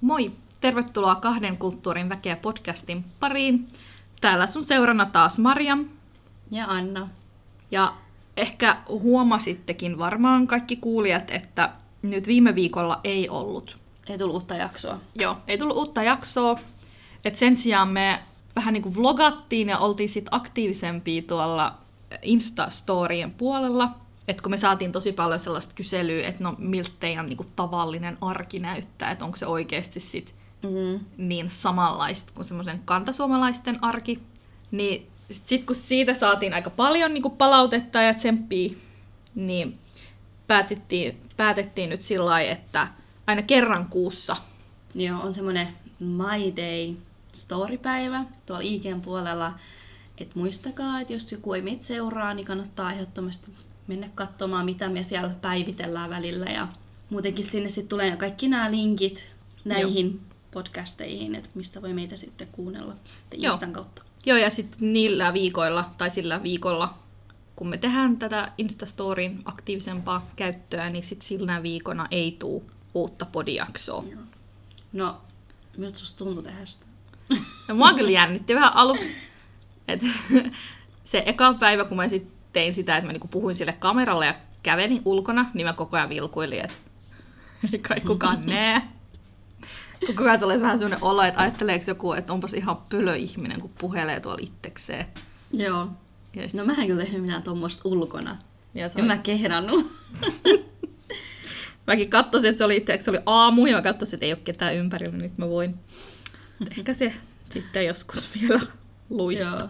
[0.00, 0.32] Moi!
[0.60, 3.68] Tervetuloa Kahden kulttuurin väkeä podcastin pariin.
[4.20, 5.84] Täällä sun seurana taas Mariam.
[6.50, 7.08] Ja Anna.
[7.70, 7.94] Ja
[8.36, 11.72] ehkä huomasittekin varmaan kaikki kuulijat, että
[12.02, 13.76] nyt viime viikolla ei ollut.
[14.08, 15.00] Ei tullut uutta jaksoa.
[15.18, 16.58] Joo, ei tullut uutta jaksoa.
[17.24, 18.20] Et sen sijaan me
[18.56, 21.78] vähän niin kuin vlogattiin ja oltiin sit aktiivisempia tuolla
[22.22, 23.90] Instastorien puolella.
[24.28, 28.18] Et kun me saatiin tosi paljon sellaista kyselyä, että no miltä teidän niin kuin tavallinen
[28.20, 30.34] arki näyttää, että onko se oikeasti sit
[30.64, 31.00] Mm-hmm.
[31.16, 34.22] niin samanlaista kuin semmoisen kantasuomalaisten arki.
[34.70, 38.74] Niin sitten kun siitä saatiin aika paljon niin kuin palautetta ja tsemppiä,
[39.34, 39.78] niin
[40.46, 42.88] päätettiin, päätettiin nyt sillä lailla, että
[43.26, 44.36] aina kerran kuussa.
[44.94, 45.68] Joo, on semmoinen
[46.00, 46.94] My Day
[47.32, 49.52] storypäivä tuolla IGn puolella.
[50.18, 53.50] Että muistakaa, että jos joku ei meitä seuraa, niin kannattaa ehdottomasti
[53.86, 56.46] mennä katsomaan, mitä me siellä päivitellään välillä.
[56.46, 56.68] Ja
[57.10, 59.26] muutenkin sinne sitten tulee kaikki nämä linkit
[59.64, 60.36] näihin Joo.
[60.50, 62.94] podcasteihin, että mistä voi meitä sitten kuunnella.
[63.32, 64.02] Instan kautta.
[64.26, 66.94] Joo, ja sitten niillä viikoilla, tai sillä viikolla,
[67.56, 74.04] kun me tehdään tätä Instastorin aktiivisempaa käyttöä, niin sitten sillä viikona ei tuu uutta podijaksoa.
[74.10, 74.20] Joo.
[74.92, 75.20] No,
[75.76, 76.86] miltä susta tuntui tehdä sitä?
[77.68, 79.18] No mua kyllä jännitti vähän aluksi.
[79.88, 80.02] Et,
[81.04, 84.34] se eka päivä, kun mä sit tein sitä, että mä niinku puhuin sille kameralle ja
[84.62, 86.76] kävelin ulkona, niin mä koko ajan vilkuilin, että
[87.72, 88.82] ei kai kukaan näe.
[90.06, 93.70] Koko ajan tulee vähän sellainen olo, että ajatteleeko joku, että onpas ihan pölö ihminen, kun
[93.78, 95.06] puhelee tuolla itsekseen.
[95.52, 95.88] Joo.
[96.36, 98.36] Ja sit- No mä en kyllä tehnyt mitään tuommoista ulkona.
[98.74, 99.92] ja se En mä kehrannut.
[101.86, 104.40] Mäkin katsoin, että se oli, tiedätkö, se oli aamu ja mä katsoin, että ei ole
[104.44, 105.74] ketään ympärillä, nyt mä voin.
[106.78, 107.12] Ehkä se
[107.52, 108.60] sitten joskus vielä
[109.10, 109.58] luistaa.
[109.58, 109.68] Joo.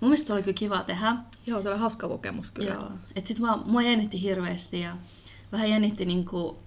[0.00, 1.16] Mun mielestä se oli kyllä kiva tehdä.
[1.46, 2.74] Joo, se oli hauska kokemus kyllä.
[2.74, 2.90] Joo.
[3.16, 4.96] Et sit vaan, mua jännitti hirveästi ja
[5.52, 6.58] vähän jännitti niinku,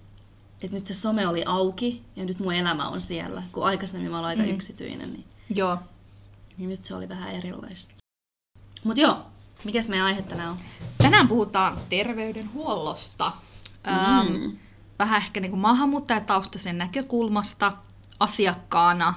[0.62, 3.42] että nyt se some oli auki ja nyt mun elämä on siellä.
[3.52, 4.48] Kun aikaisemmin mä olin aika Mm.
[4.48, 5.78] yksityinen, niin, Joo.
[6.58, 7.94] niin nyt se oli vähän erilaista.
[8.84, 9.26] Mut joo,
[9.64, 10.58] mikäs meidän aihe tänään on?
[10.98, 13.32] Tänään puhutaan terveydenhuollosta.
[13.88, 14.56] Ähm, Mm.
[14.98, 17.72] vähän ehkä niin kuin maahanmuuttajataustaisen näkökulmasta
[18.20, 19.14] asiakkaana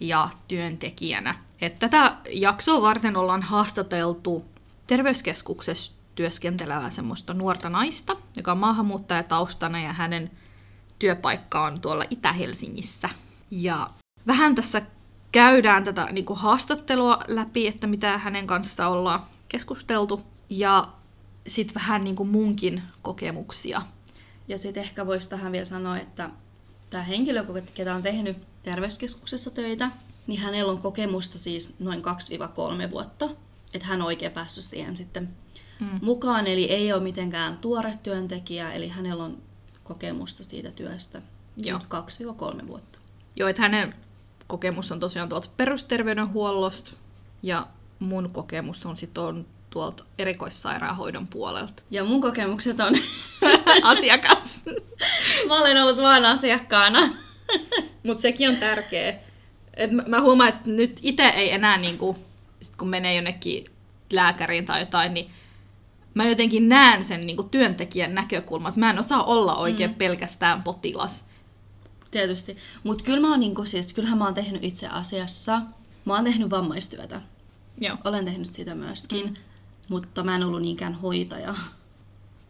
[0.00, 1.34] ja työntekijänä.
[1.60, 4.44] Et tätä jaksoa varten ollaan haastateltu
[4.86, 10.30] terveyskeskuksessa työskentelevää semmoista nuorta naista, joka on maahanmuuttajataustana ja hänen
[10.98, 13.08] työpaikka on tuolla Itä-Helsingissä.
[13.50, 13.90] Ja
[14.26, 14.82] vähän tässä
[15.32, 20.22] käydään tätä niin kuin haastattelua läpi, että mitä hänen kanssaan ollaan keskusteltu.
[20.50, 20.88] Ja
[21.46, 23.82] sitten vähän niin kuin munkin kokemuksia.
[24.48, 26.30] Ja sitten ehkä voisi tähän vielä sanoa, että
[26.90, 29.90] tämä henkilö, ketä on tehnyt terveyskeskuksessa töitä,
[30.26, 32.02] niin hänellä on kokemusta siis noin
[32.86, 33.28] 2-3 vuotta.
[33.76, 35.28] Että hän on oikein päässyt siihen sitten
[35.80, 35.98] Mm.
[36.02, 39.38] mukaan, eli ei ole mitenkään tuore työntekijä, eli hänellä on
[39.84, 41.22] kokemusta siitä työstä
[41.56, 41.78] Joo.
[41.78, 41.86] nyt
[42.62, 42.98] 2-3 vuotta.
[43.36, 43.94] Joo, että hänen
[44.46, 46.90] kokemus on tosiaan tuolta perusterveydenhuollosta
[47.42, 47.66] ja
[47.98, 51.82] mun kokemus on sitten on tuolta erikoissairaanhoidon puolelta.
[51.90, 52.94] Ja mun kokemukset on,
[53.82, 54.60] Asiakas.
[55.48, 57.08] mä olen ollut vaan asiakkaana.
[58.02, 59.18] Mutta sekin on tärkeä.
[59.74, 62.16] Et mä, mä huomaan, että nyt itse ei enää, niinku,
[62.60, 63.64] sit kun menee jonnekin
[64.12, 65.30] lääkäriin tai jotain, niin
[66.14, 68.76] mä jotenkin näen sen niinku, työntekijän näkökulmat.
[68.76, 69.96] Mä en osaa olla oikein mm.
[69.96, 71.24] pelkästään potilas.
[72.10, 72.56] Tietysti.
[72.84, 75.62] Mutta kyllä mä oon niinku, siis, kyllähän mä oon tehnyt itse asiassa,
[76.04, 77.20] mä oon tehnyt vammaistyötä.
[77.80, 77.96] Joo.
[78.04, 79.36] Olen tehnyt sitä myöskin, mm.
[79.88, 81.54] mutta mä en ollut niinkään hoitaja.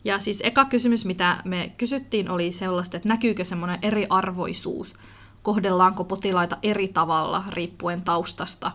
[0.04, 4.94] Ja siis eka kysymys, mitä me kysyttiin, oli sellaista, että näkyykö semmoinen eriarvoisuus,
[5.42, 8.72] kohdellaanko potilaita eri tavalla riippuen taustasta,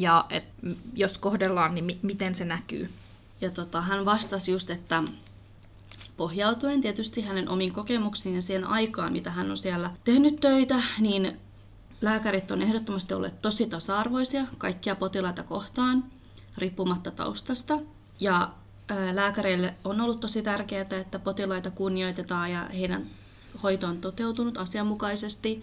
[0.00, 0.44] ja et,
[0.94, 2.90] jos kohdellaan, niin mi- miten se näkyy.
[3.40, 5.02] Ja tota, hän vastasi just, että
[6.16, 11.40] pohjautuen tietysti hänen omiin kokemuksiin ja siihen aikaan, mitä hän on siellä tehnyt töitä, niin
[12.00, 16.04] lääkärit on ehdottomasti olleet tosi tasa-arvoisia kaikkia potilaita kohtaan,
[16.58, 17.78] riippumatta taustasta.
[18.20, 18.50] Ja
[18.88, 23.06] ää, lääkäreille on ollut tosi tärkeää, että potilaita kunnioitetaan ja heidän
[23.62, 25.62] hoito on toteutunut asianmukaisesti.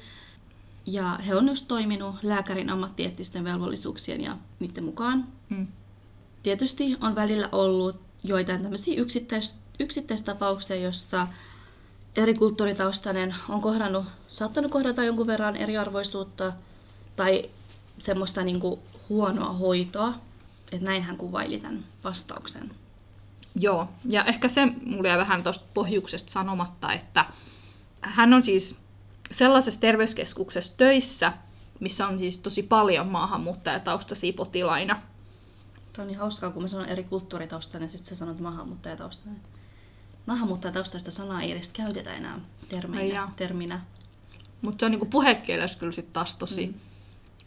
[0.86, 5.28] Ja he on just toiminut lääkärin ammattieettisten velvollisuuksien ja niiden mukaan.
[5.50, 5.68] Mm.
[6.44, 11.28] Tietysti on välillä ollut joitain tämmöisiä yksittäis, yksittäistapauksia, jossa
[12.16, 16.54] eri kulttuuritaustainen on kohdannut, saattanut kohdata jonkun verran eriarvoisuutta
[17.16, 17.50] tai
[18.00, 20.14] semmoista niin kuin huonoa hoitoa.
[20.72, 22.72] Että näin hän kuvaili tämän vastauksen.
[23.56, 27.26] Joo, ja ehkä se mulla jäi vähän tuosta pohjuksesta sanomatta, että
[28.02, 28.76] hän on siis
[29.34, 31.34] sellaisessa terveyskeskuksessa töissä,
[31.80, 35.02] missä on siis tosi paljon maahanmuuttajataustaisia potilaina.
[35.94, 39.42] Tämä on niin hauskaa, kun mä sanon eri kulttuuritaustainen, sitten sä sanot maahanmuuttajataustainen.
[40.26, 42.40] Maahanmuuttajataustaista sanaa ei edes käytetä enää
[42.98, 43.82] Ai terminä.
[44.62, 46.68] Mutta se on niinku puhekielessä kyllä sitten taas tosi...
[46.68, 46.74] Mm.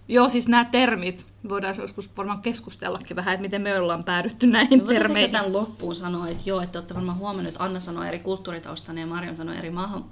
[0.09, 4.79] Joo, siis nämä termit, voidaan joskus varmaan keskustellakin vähän, että miten me ollaan päädytty näihin
[4.79, 5.09] Me termeihin.
[5.09, 9.01] voitaisiin tämän loppuun sanoa, että joo, että olette varmaan huomannut, että Anna sanoo eri kulttuuritaustainen
[9.01, 10.05] ja Marion sanoo eri maahan,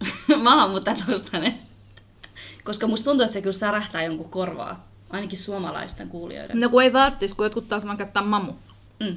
[0.42, 1.54] maahanmuuttajataustainen.
[2.64, 6.60] Koska musta tuntuu, että se kyllä särähtää jonkun korvaa, ainakin suomalaisten kuulijoiden.
[6.60, 8.52] No kun ei välttis, kun jotkut taas vaan käyttää mamu.
[9.00, 9.16] Mm.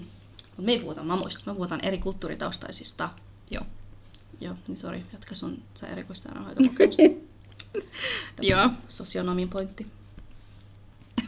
[0.57, 3.09] Mut me ei puhuta mamuista, me puhutaan eri kulttuuritaustaisista.
[3.51, 3.63] Joo.
[4.41, 7.03] Joo, niin sori, jatka sun sä erikoissairaanhoitokokemusta.
[8.41, 8.69] Joo.
[8.87, 9.87] Sosionomin pointti.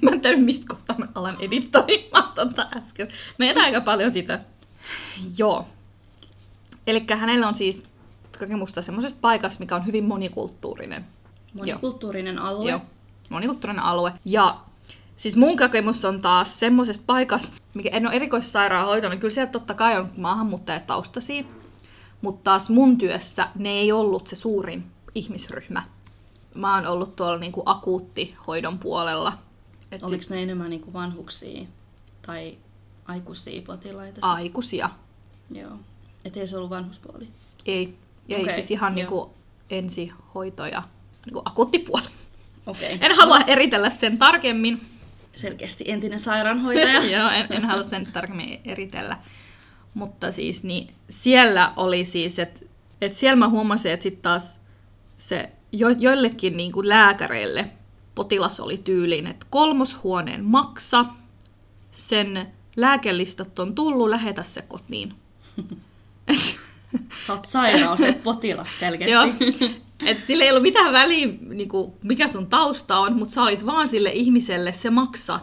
[0.01, 3.07] Mä en tiedä, mistä kohtaa mä alan editoimaan tota äsken.
[3.38, 4.39] Meitä aika paljon sitä.
[5.38, 5.67] Joo.
[6.88, 7.83] Eli hänellä on siis
[8.39, 11.06] kokemusta semmoisesta paikasta, mikä on hyvin monikulttuurinen.
[11.57, 12.71] Monikulttuurinen alue.
[12.71, 12.81] Joo,
[13.30, 14.13] monikulttuurinen alue.
[14.25, 14.59] Ja
[15.15, 19.74] siis mun kokemus on taas semmoisesta paikasta, mikä en ole erikoissairaanhoito, niin kyllä siellä totta
[19.74, 21.44] kai on maahanmuuttajataustaisia.
[22.21, 24.83] Mutta taas mun työssä ne ei ollut se suurin
[25.15, 25.83] ihmisryhmä.
[26.56, 29.38] Mä oon ollut tuolla niinku akuuttihoidon puolella.
[29.91, 31.65] Et Oliko ne enemmän niin kuin vanhuksia
[32.25, 32.57] tai
[33.06, 34.19] aikuisia potilaita?
[34.21, 34.89] aikuisia.
[35.51, 35.71] Joo.
[36.25, 37.27] Et ei se ollut vanhuspuoli.
[37.65, 37.97] Ei,
[38.29, 39.33] ei Okei, siis ihan niinku
[39.69, 40.83] ensihoito ja
[41.25, 42.07] niinku akuuttipuoli.
[42.65, 42.97] Okei.
[43.01, 44.81] En halua eritellä sen tarkemmin.
[45.35, 47.03] Selkeästi entinen sairaanhoitaja.
[47.17, 49.17] Joo, en, en halua sen tarkemmin eritellä.
[49.93, 52.65] Mutta siis niin, siellä oli siis, että
[53.01, 54.61] et siellä mä huomasin, että sitten taas
[55.17, 57.69] se jo, joillekin niin kuin lääkäreille
[58.15, 61.05] potilas oli tyyliin, että kolmoshuoneen maksa,
[61.91, 65.13] sen lääkelistat on tullut, lähetä se kotiin.
[67.28, 69.12] Sä oot sairaus, et potilas selkeästi.
[69.12, 69.28] Joo.
[70.06, 73.88] Et sillä ei ollut mitään väliä, niinku, mikä sun tausta on, mutta sä olit vaan
[73.88, 75.40] sille ihmiselle se maksa,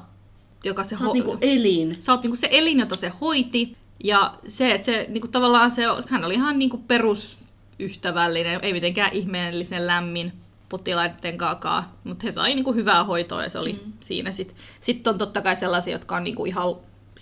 [0.65, 1.97] joka se Sä oot ho- niinku elin.
[2.01, 3.77] sä oot niinku se elin, jota se hoiti.
[4.05, 9.87] Ja se, että se niinku tavallaan se, hän oli ihan niinku perusystävällinen, ei mitenkään ihmeellisen
[9.87, 10.33] lämmin
[10.69, 13.93] potilaiden kanssa, mutta he sai niinku hyvää hoitoa ja se oli mm.
[14.01, 14.33] siinä.
[14.33, 16.77] Sitten sit on totta kai sellaisia, jotka on niinku ihan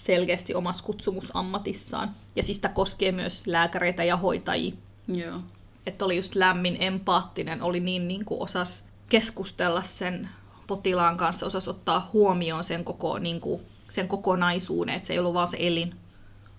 [0.05, 2.11] selkeästi omassa kutsumusammatissaan.
[2.37, 4.75] Ja siis sitä koskee myös lääkäreitä ja hoitajia.
[5.09, 5.41] Joo.
[5.87, 10.29] Että oli just lämmin, empaattinen, oli niin, niin kuin osas keskustella sen
[10.67, 15.35] potilaan kanssa, osas ottaa huomioon sen, koko, niin kuin, sen kokonaisuuden, että se ei ollut
[15.35, 15.95] vaan se elin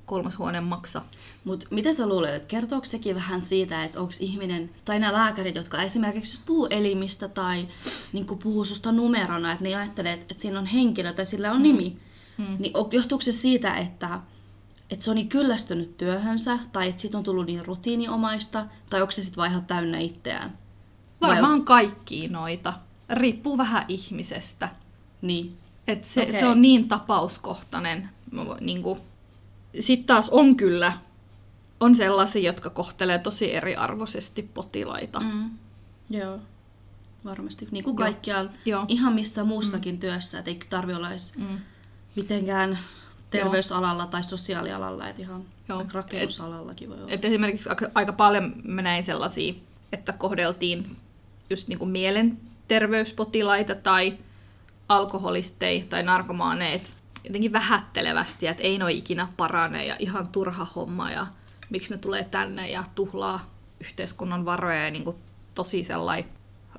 [0.05, 1.01] kolmas huoneen maksa.
[1.43, 5.55] Mut mitä sä luulet, että kertooko sekin vähän siitä, että onko ihminen, tai nämä lääkärit,
[5.55, 7.67] jotka esimerkiksi just puhuu elimistä tai
[8.13, 11.63] niin puhuu susta numerona, että ne ajattelee, että, että siinä on henkilö tai sillä on
[11.63, 11.97] nimi,
[12.39, 12.55] Mm.
[12.59, 14.19] niin johtuuko se siitä, että,
[14.89, 19.11] että se on niin kyllästynyt työhönsä, tai että siitä on tullut niin rutiiniomaista, tai onko
[19.11, 20.57] se sitten vaan ihan täynnä itseään?
[21.21, 22.73] Vai- Varmaan kaikki noita.
[23.09, 24.69] Riippuu vähän ihmisestä.
[25.21, 25.57] Niin.
[25.87, 26.33] Et se, Okei.
[26.33, 28.09] se on niin tapauskohtainen.
[28.61, 28.83] Niin
[29.79, 30.93] Sitten taas on kyllä
[31.79, 35.19] on sellaisia, jotka kohtelee tosi eriarvoisesti potilaita.
[35.19, 35.49] Mm.
[36.09, 36.39] Joo.
[37.25, 37.67] Varmasti.
[37.71, 38.51] Niin kuin kaikkialla.
[38.65, 38.85] Joo.
[38.87, 39.99] Ihan missä muussakin mm.
[39.99, 41.59] työssä, että ei tarvi olla edes Mm.
[42.21, 42.79] Mitenkään
[43.29, 45.85] terveysalalla tai sosiaalialalla, että ihan Joo.
[45.93, 47.11] rakennusalallakin voi olla.
[47.11, 49.53] Et esimerkiksi aika, paljon mä näin sellaisia,
[49.93, 50.95] että kohdeltiin
[51.49, 54.17] just niinku mielenterveyspotilaita tai
[54.89, 61.11] alkoholisteja tai narkomaaneet jotenkin vähättelevästi, että ei ne ole ikinä parane ja ihan turha homma
[61.11, 61.27] ja
[61.69, 63.49] miksi ne tulee tänne ja tuhlaa
[63.79, 65.15] yhteiskunnan varoja ja niinku
[65.55, 66.31] tosi sellainen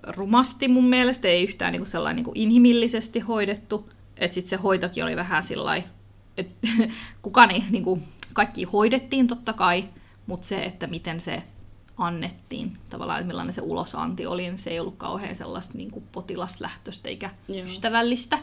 [0.07, 3.91] rumasti mun mielestä, ei yhtään niinku sellainen niinku inhimillisesti hoidettu.
[4.20, 5.82] Että sitten se hoitokin oli vähän sillä
[6.36, 6.69] että
[7.22, 9.84] kukaan ei, niinku, kaikki hoidettiin totta kai,
[10.27, 11.43] mutta se, että miten se
[11.98, 17.08] annettiin, tavallaan, että millainen se ulosanti oli, niin se ei ollut kauhean sellaista niinku potilaslähtöistä
[17.08, 17.65] eikä Joo.
[17.65, 18.39] ystävällistä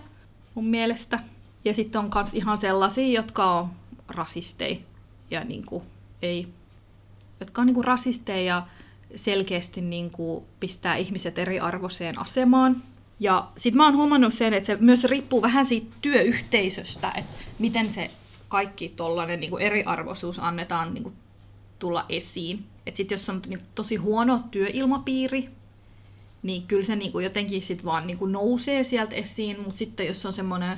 [0.56, 1.20] mun mielestä.
[1.66, 3.70] Ja sitten on myös ihan sellaisia, jotka on
[4.08, 4.78] rasisteja
[5.32, 5.84] ja niinku,
[6.22, 6.48] ei,
[7.40, 8.68] jotka on niinku rasisteja ja
[9.16, 12.84] selkeästi niinku pistää ihmiset eriarvoiseen asemaan.
[13.20, 17.90] Ja sitten mä oon huomannut sen, että se myös riippuu vähän siitä työyhteisöstä, että miten
[17.90, 18.12] se
[18.48, 21.14] kaikki tollainen niinku eriarvoisuus annetaan niinku
[21.80, 22.66] tulla esiin.
[22.86, 25.50] Että sitten jos on niinku tosi huono työilmapiiri,
[26.44, 30.34] niin kyllä se niinku jotenkin sit vaan niinku nousee sieltä esiin, mutta sitten jos on
[30.34, 30.78] semmoinen,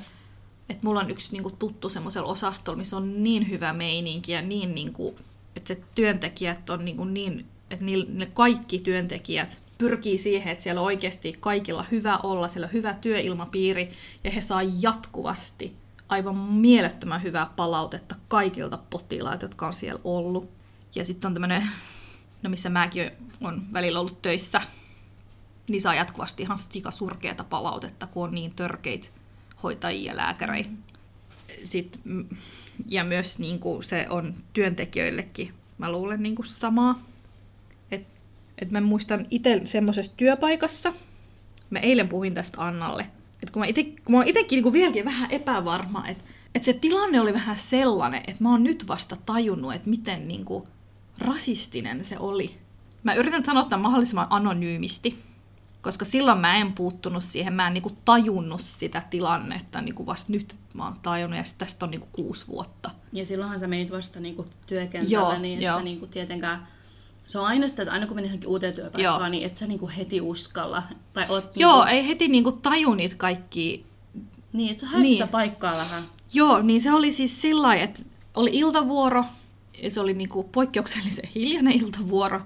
[0.69, 4.75] että mulla on yksi niinku tuttu semmoisella osastolla, missä on niin hyvä meininki ja niin,
[4.75, 5.15] niinku,
[5.55, 10.81] että se työntekijät on niinku niin, että niille ne kaikki työntekijät pyrkii siihen, että siellä
[10.81, 13.91] on oikeasti kaikilla hyvä olla, siellä on hyvä työilmapiiri
[14.23, 15.75] ja he saa jatkuvasti
[16.09, 20.49] aivan mielettömän hyvää palautetta kaikilta potilailta, jotka on siellä ollut.
[20.95, 21.63] Ja sitten on tämmöinen,
[22.43, 24.61] no missä mäkin on välillä ollut töissä,
[25.69, 29.11] niin saa jatkuvasti ihan sikasurkeata palautetta, kun on niin törkeit
[29.63, 30.69] hoitajia ja lääkäreitä.
[31.63, 32.25] Sit, mm,
[32.87, 36.99] ja myös niin kuin se on työntekijöillekin, mä luulen niin kuin samaa.
[38.59, 40.93] Et, että mä muistan itse semmoisessa työpaikassa,
[41.69, 45.05] mä eilen puhuin tästä Annalle, että kun mä, ite, kun mä oon itekin niin vieläkin
[45.05, 46.23] vähän epävarma, että,
[46.55, 50.45] että se tilanne oli vähän sellainen, että mä oon nyt vasta tajunnut, että miten niin
[50.45, 50.63] kuin
[51.17, 52.55] rasistinen se oli.
[53.03, 55.23] Mä yritän sanoa tämän mahdollisimman anonyymisti,
[55.81, 60.55] koska silloin mä en puuttunut siihen, mä en niinku tajunnut sitä tilannetta niinku vasta nyt
[60.73, 62.91] mä oon tajunnut, ja tästä on niinku kuusi vuotta.
[63.13, 65.77] Ja silloinhan sä menit vasta niinku työkentällä, Joo, niin et joo.
[65.77, 66.67] sä niinku tietenkään...
[67.29, 69.29] Se on aina sitä, että aina kun menit johonkin uuteen työpaikkaan, Joo.
[69.29, 70.83] niin et sä niinku heti uskalla.
[71.13, 73.85] Tai oot Joo, niinku, ei heti niinku taju niitä kaikki.
[74.53, 75.13] Niin, että sä haet Niin.
[75.13, 76.03] sitä paikkaa vähän.
[76.33, 78.01] Joo, niin se oli siis sillä että
[78.35, 79.25] oli iltavuoro,
[79.83, 82.41] ja se oli niinku poikkeuksellisen hiljainen iltavuoro.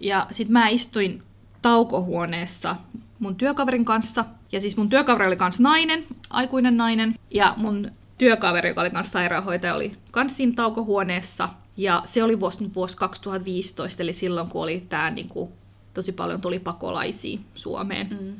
[0.00, 1.22] Ja sitten mä istuin
[1.62, 2.76] taukohuoneessa
[3.18, 4.24] mun työkaverin kanssa.
[4.52, 7.14] Ja siis mun työkaveri oli kans nainen, aikuinen nainen.
[7.30, 11.48] Ja mun työkaveri, joka oli kans sairaanhoitaja, oli kans siinä taukohuoneessa.
[11.80, 15.52] Ja se oli vuosi, vuosi 2015, eli silloin kun oli tää niinku,
[15.94, 18.34] tosi paljon tuli pakolaisia Suomeen Mm.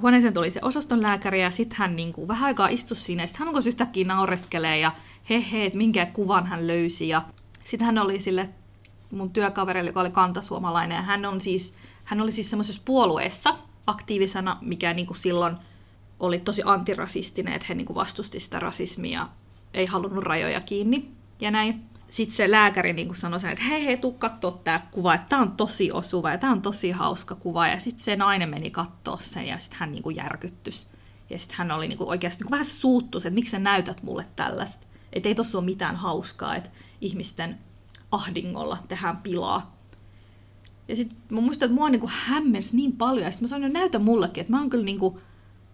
[0.00, 3.48] huoneeseen tuli se osastonlääkäri ja sitten hän niinku vähän aikaa istui siinä ja sitten hän
[3.48, 4.92] alkoi yhtäkkiä naureskelee ja
[5.30, 7.22] he he, että minkä kuvan hän löysi ja
[7.64, 8.48] sitten hän oli sille
[9.10, 13.54] mun työkaverille, joka oli kantasuomalainen ja hän, on siis, hän oli siis semmoisessa puolueessa
[13.86, 15.56] aktiivisena, mikä niinku silloin
[16.20, 19.28] oli tosi antirasistinen, että he niinku vastusti sitä rasismia
[19.74, 21.87] ei halunnut rajoja kiinni ja näin.
[22.08, 25.42] Sitten se lääkäri niinku sanoi sen, että hei hei, tuu kattoo tämä kuva, että tämä
[25.42, 27.68] on tosi osuva ja tämä on tosi hauska kuva.
[27.68, 30.88] Ja sitten se nainen meni kattoo sen ja sitten hän niinku järkyttys.
[31.30, 34.86] Ja sitten hän oli niinku oikeasti niinku vähän suuttus, että miksi sä näytät mulle tällaista.
[35.12, 37.58] Että ei tossa ole mitään hauskaa, että ihmisten
[38.12, 39.78] ahdingolla tehdään pilaa.
[40.88, 43.78] Ja sitten mä muistan, että mua niinku hämmensi niin paljon, ja sitten mä sanoin, että
[43.78, 45.20] näytä mullekin, että mä oon kyllä niinku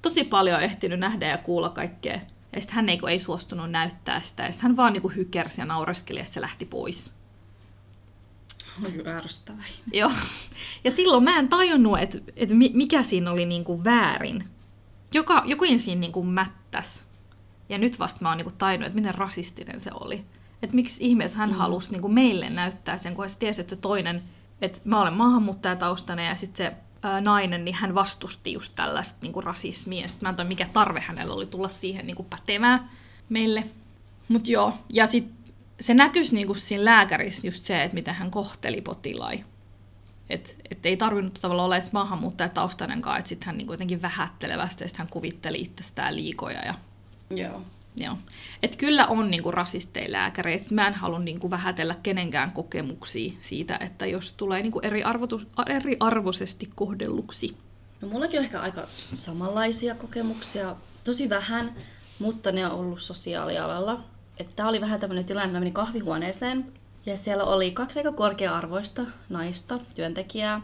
[0.03, 2.21] tosi paljon ehtinyt nähdä ja kuulla kaikkea.
[2.55, 5.65] Ja sitten hän niinku ei suostunut näyttää sitä, ja sitten hän vaan niinku hykersi ja
[5.65, 7.11] naureskeli, ja se lähti pois.
[8.85, 9.63] Oi ärsyttävä.
[9.93, 10.11] Joo.
[10.85, 14.45] Ja silloin mä en tajunnut, että, että mi- mikä siinä oli niinku väärin.
[15.15, 17.07] Joka, joku siinä niinku mättäs.
[17.69, 20.25] Ja nyt vasta mä oon niinku tajunnut, että miten rasistinen se oli.
[20.63, 21.57] Että miksi ihmeessä hän mm.
[21.57, 24.23] halusi niinku meille näyttää sen, kun hän tiesi, että se toinen,
[24.61, 26.77] että mä olen maahanmuuttajataustainen ja sitten se
[27.21, 30.03] nainen, niin hän vastusti just tällaista niinku rasismia.
[30.03, 32.91] Ja sitten mä en tiedä, mikä tarve hänellä oli tulla siihen niinku pätemään
[33.29, 33.65] meille.
[34.29, 38.81] Mut joo, ja sitten se näkyisi niinku siinä lääkärissä just se, että miten hän kohteli
[38.81, 39.45] potilaita.
[40.31, 44.89] Että et ei tarvinnut tavallaan olla edes maahanmuuttajataustainenkaan, että sitten hän niinku jotenkin vähättelevästi ja
[44.89, 46.65] sitten hän kuvitteli itsestään liikoja.
[46.65, 46.75] Ja,
[47.31, 47.63] Joo.
[47.97, 48.17] Joo.
[48.63, 50.75] Et kyllä on niinku rasisteja lääkäreitä.
[50.75, 56.71] Mä en halua niinku vähätellä kenenkään kokemuksia siitä, että jos tulee niinku eri, arvotus, eriarvoisesti
[56.75, 57.57] kohdelluksi.
[58.01, 61.75] No mullakin on ehkä aika samanlaisia kokemuksia, tosi vähän,
[62.19, 64.05] mutta ne on ollut sosiaalialalla.
[64.57, 66.73] Tämä oli vähän tämmöinen tilanne, että mä menin kahvihuoneeseen
[67.07, 70.61] ja siellä oli kaksi aika korkea-arvoista naista, työntekijää.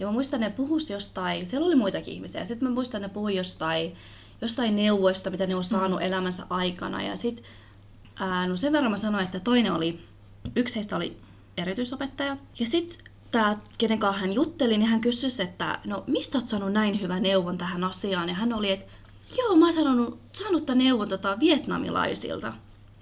[0.00, 3.36] Ja mä muistan, ne puhus jostain, siellä oli muitakin ihmisiä, sitten mä muistan, ne puhui
[3.36, 3.94] jostain,
[4.42, 6.06] jostain neuvoista, mitä ne on saanut mm.
[6.06, 7.02] elämänsä aikana.
[7.02, 7.44] Ja sitten
[8.48, 10.00] no sen verran mä sanoin, että toinen oli,
[10.56, 11.16] yksi heistä oli
[11.56, 12.36] erityisopettaja.
[12.58, 16.72] Ja sitten tämä, kenen kanssa hän jutteli, niin hän kysyi, että no mistä oot saanut
[16.72, 18.28] näin hyvän neuvon tähän asiaan?
[18.28, 18.92] Ja hän oli, että
[19.38, 22.52] joo, mä oon saanut, saanut tämän neuvon tota, vietnamilaisilta.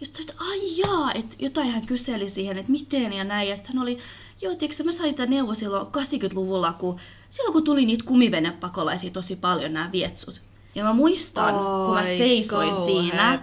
[0.01, 3.49] Ja sitten että ai jaa, että jotain hän kyseli siihen, että miten ja näin.
[3.49, 3.99] Ja sitten hän oli,
[4.41, 9.37] joo, tiedätkö, mä sain tämän neuvon silloin 80-luvulla, kun, silloin kun tuli niitä kumivenepakolaisia tosi
[9.37, 10.41] paljon, nämä vietsut.
[10.75, 13.39] Ja mä muistan, Oi, kun mä seisoin siinä,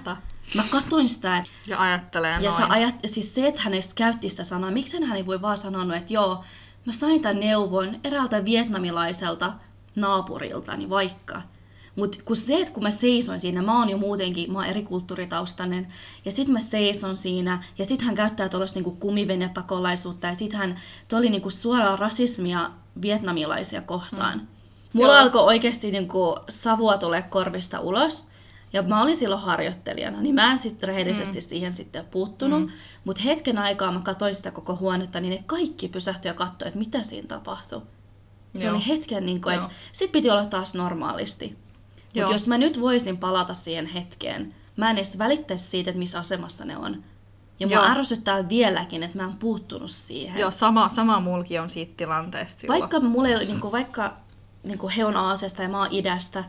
[0.55, 2.61] mä katoin sitä, että Ja ajattelee ja noin.
[2.61, 5.57] sä ajat, siis se, että hän edes käytti sitä sanaa, miksi hän ei voi vaan
[5.57, 6.43] sanonut, että joo,
[6.85, 9.53] mä sain tämän neuvon eräältä vietnamilaiselta
[9.95, 11.41] naapuriltani vaikka.
[11.95, 14.83] Mutta kun se, että kun mä seisoin siinä, mä oon jo muutenkin, mä oon eri
[14.83, 15.87] kulttuuritaustainen,
[16.25, 20.79] ja sit mä seison siinä, ja sit hän käyttää tuollaista niinku kumivenepakolaisuutta, ja sit hän,
[21.07, 24.37] tuo oli niinku suoraa rasismia vietnamilaisia kohtaan.
[24.37, 24.47] Mm.
[24.97, 25.21] Mulla Joo.
[25.21, 28.27] alkoi oikeasti niinku savua tulee korvista ulos,
[28.73, 31.41] ja mä olin silloin harjoittelijana, niin mä en sitten rehellisesti mm.
[31.41, 32.61] siihen sitten puuttunut.
[32.61, 32.69] Mm.
[33.05, 36.79] Mutta hetken aikaa mä katsoin sitä koko huonetta, niin ne kaikki pysähtyi ja katsoi, että
[36.79, 37.81] mitä siinä tapahtui.
[38.55, 38.75] Se Joo.
[38.75, 41.57] oli hetken, niin kuin, että sit piti olla taas normaalisti.
[42.15, 46.19] Mutta jos mä nyt voisin palata siihen hetkeen, mä en edes välittäisi siitä, että missä
[46.19, 47.03] asemassa ne on.
[47.59, 47.81] Ja Joo.
[47.81, 50.41] mua ärsyttää vieläkin, että mä en puuttunut siihen.
[50.41, 52.79] Joo, sama, sama mulki on siitä tilanteesta silloin.
[52.79, 54.17] Vaikka mulle ei niin kuin, vaikka
[54.67, 56.43] niin kuin he on Aasiasta ja mä oon idästä,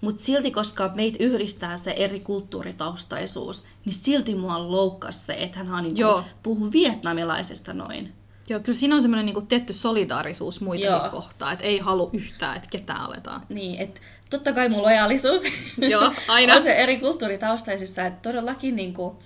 [0.00, 5.84] mutta silti, koska meitä yhdistää se eri kulttuuritaustaisuus, niin silti mua loukkasi se, että hän
[5.84, 6.12] niin Joo.
[6.14, 8.12] kuin, puhuu vietnamilaisesta noin.
[8.48, 12.68] Joo, kyllä siinä on semmoinen niinku tietty solidaarisuus muita kohtaan, että ei halua yhtään, että
[12.70, 13.40] ketään aletaan.
[13.48, 14.00] Niin, että
[14.30, 15.40] totta kai mun lojaalisuus
[15.90, 16.54] Joo, aina.
[16.54, 19.16] on se eri kulttuuritaustaisissa, että todellakin, niin kuin,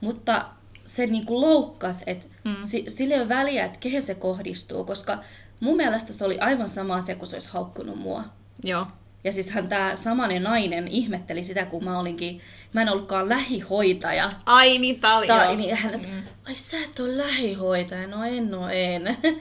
[0.00, 0.44] mutta
[0.86, 2.56] se niin kuin loukkas, että Mm.
[2.64, 5.18] Si- sillä ei ole väliä, että kehen se kohdistuu, koska
[5.60, 8.24] mun mielestä se oli aivan sama asia, kun se olisi haukkunut mua.
[8.64, 8.86] Joo.
[9.24, 12.40] Ja siis hän tämä samanen nainen ihmetteli sitä, kun mä olinkin,
[12.72, 14.28] mä en ollutkaan lähihoitaja.
[14.46, 16.22] Ai niin, tää oli, Tai, niin hän, mm.
[16.46, 19.16] ai sä et ole lähihoitaja, no en, no en.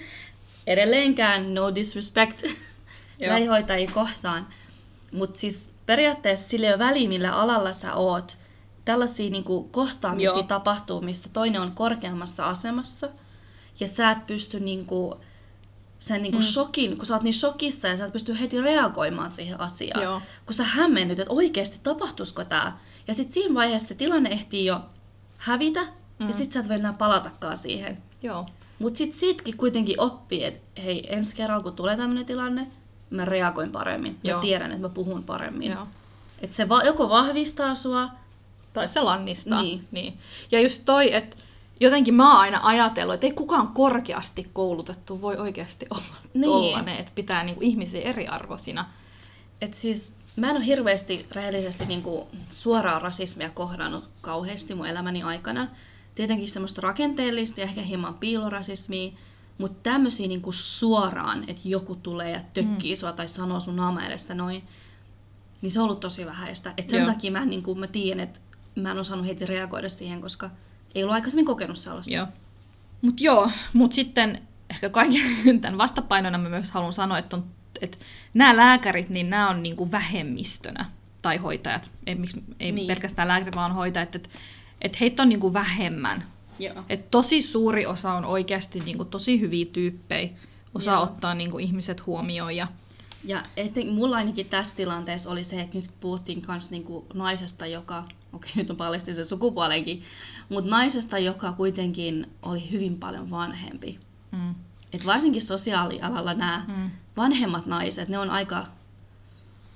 [0.68, 2.44] Edelleenkään no disrespect
[3.20, 3.34] Joo.
[3.34, 4.48] lähihoitajia kohtaan.
[5.12, 8.38] Mutta siis periaatteessa sillä ei ole väliä, millä alalla sä oot.
[8.86, 10.44] Tällaisia niinku kohtaamisia Joo.
[10.44, 13.10] tapahtuu, mistä toinen on korkeammassa asemassa.
[13.80, 15.20] Ja sä et pysty niinku,
[16.00, 16.44] sen niinku mm.
[16.44, 20.04] shokin, kun sä oot niin shokissa ja sä et pysty heti reagoimaan siihen asiaan.
[20.04, 20.22] Joo.
[20.46, 22.80] Kun sä hämmennyt, että oikeasti tapahtuisiko tää.
[23.08, 24.82] Ja sitten siinä vaiheessa se tilanne ehtii jo
[25.38, 25.84] hävitä,
[26.20, 26.28] mm.
[26.28, 27.98] ja sitten sä et voi enää palatakaan siihen.
[28.24, 28.46] Joo.
[28.80, 32.68] Mutta sitten siitäkin kuitenkin oppii, että hei, ensi kerralla kun tulee tämmöinen tilanne,
[33.10, 34.20] mä reagoin paremmin.
[34.24, 34.38] Joo.
[34.38, 35.72] Mä tiedän, että mä puhun paremmin.
[35.72, 35.88] Joo.
[36.42, 38.10] Että se va- joko vahvistaa sua,
[38.74, 39.62] Tai se lannistaa.
[39.62, 39.88] Niin.
[39.92, 40.18] niin.
[40.52, 41.38] Ja just toi, että
[41.80, 46.44] jotenkin mä oon aina ajatellut, että ei kukaan korkeasti koulutettu voi oikeasti olla Niin.
[46.44, 48.86] tollanen, että pitää niinku ihmisiä eriarvoisina.
[49.62, 55.68] että siis mä en ole hirveästi rehellisesti niinku suoraa rasismia kohdannut kauheasti mun elämäni aikana.
[56.16, 59.12] Tietenkin semmoista rakenteellista ja ehkä hieman piilorasismia,
[59.58, 62.98] mutta tämmöisiä niinku suoraan, että joku tulee ja tökkii mm.
[63.00, 64.64] sua tai sanoo sun naama edessä noin,
[65.62, 66.74] niin se on ollut tosi vähäistä.
[66.78, 67.08] Et sen Joo.
[67.08, 68.40] takia mä, niin kuin mä tiedän, että
[68.76, 70.50] mä en osannut heti reagoida siihen, koska
[70.98, 72.14] ei ollut aikaisemmin kokenut sellaista.
[72.14, 72.28] Joo.
[73.02, 75.22] Mut joo, mut sitten ehkä kaiken
[75.62, 77.46] tämän vastapainona mä myös haluan sanoa, että, on,
[77.82, 77.98] että
[78.34, 80.86] nämä lääkärit, niin nämä on niinku vähemmistönä,
[81.22, 82.88] tai hoitajat, ei, miksi- ei Niin.
[82.88, 84.30] pelkästään lääkärit, vaan hoitajat, että,
[84.82, 86.24] että heitä on niinku vähemmän.
[86.60, 86.84] Joo.
[86.90, 90.30] Et tosi suuri osa on oikeasti niinku tosi hyviä tyyppejä,
[90.76, 91.04] osaa Joo.
[91.04, 92.56] ottaa niinku ihmiset huomioon.
[92.56, 92.68] Ja,
[93.24, 98.04] Ja eten, mulla ainakin tässä tilanteessa oli se, että nyt puhuttiin myös niinku naisesta, joka,
[98.38, 100.04] okei nyt on paljasti se sukupuolenkin,
[100.50, 104.00] mutta naisesta, joka kuitenkin oli hyvin paljon vanhempi.
[104.32, 104.56] mm,
[104.94, 108.66] Et varsinkin sosiaalialalla nämä mm, vanhemmat naiset, ne on aika,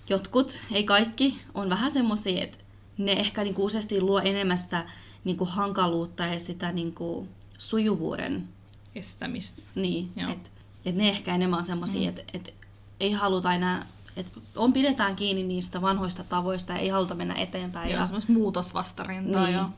[0.10, 2.58] jotkut, ei kaikki, on vähän semmoisia, että
[2.98, 4.86] ne ehkä niinku useasti luo enemmän sitä
[5.24, 8.48] niinku hankaluutta ja sitä niinku sujuvuuden
[8.96, 9.62] estämistä.
[9.76, 10.50] niin, että
[10.86, 12.08] et ne ehkä enemmän on semmoisia, mm.
[12.10, 12.54] että et
[13.00, 17.90] ei haluta enää, että on pidetään kiinni niistä vanhoista tavoista ja ei haluta mennä eteenpäin.
[17.90, 19.46] Ja Ja, semmoista muutosvastarintaa.
[19.46, 19.54] Niin.
[19.54, 19.70] Ja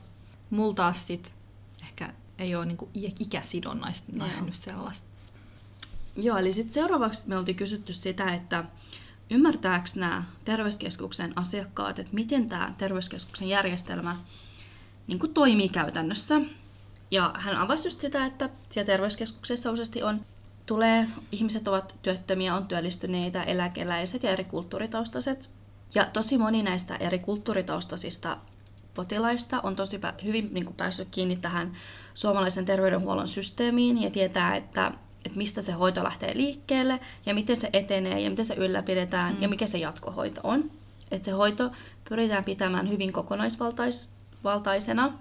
[0.50, 1.34] mulla taas sit
[1.82, 4.26] ehkä ei ole niinku ikäsidonnaista Joo.
[4.26, 5.06] nähnyt sellaista.
[6.16, 8.64] joo, eli sitten seuraavaksi me oltiin kysytty sitä, että
[9.30, 14.16] ymmärtääkö nämä terveyskeskuksen asiakkaat, että miten tämä terveyskeskuksen järjestelmä
[15.06, 16.40] niin kuin toimii käytännössä.
[17.10, 20.20] Ja hän avasi just sitä, että siellä terveyskeskuksessa useasti on,
[20.66, 25.50] tulee, ihmiset ovat työttömiä, on työllistyneitä, eläkeläiset ja eri kulttuuritaustaiset.
[25.94, 28.36] Ja tosi moni näistä eri kulttuuritaustaisista
[28.94, 31.72] potilaista on tosi hyvin niin kuin päässyt kiinni tähän
[32.14, 34.92] suomalaisen terveydenhuollon systeemiin ja tietää, että,
[35.24, 39.42] että mistä se hoito lähtee liikkeelle ja miten se etenee ja miten se ylläpidetään mm.
[39.42, 40.70] ja mikä se jatkohoito on.
[41.10, 41.70] Että se hoito
[42.08, 45.12] pyritään pitämään hyvin kokonaisvaltaisena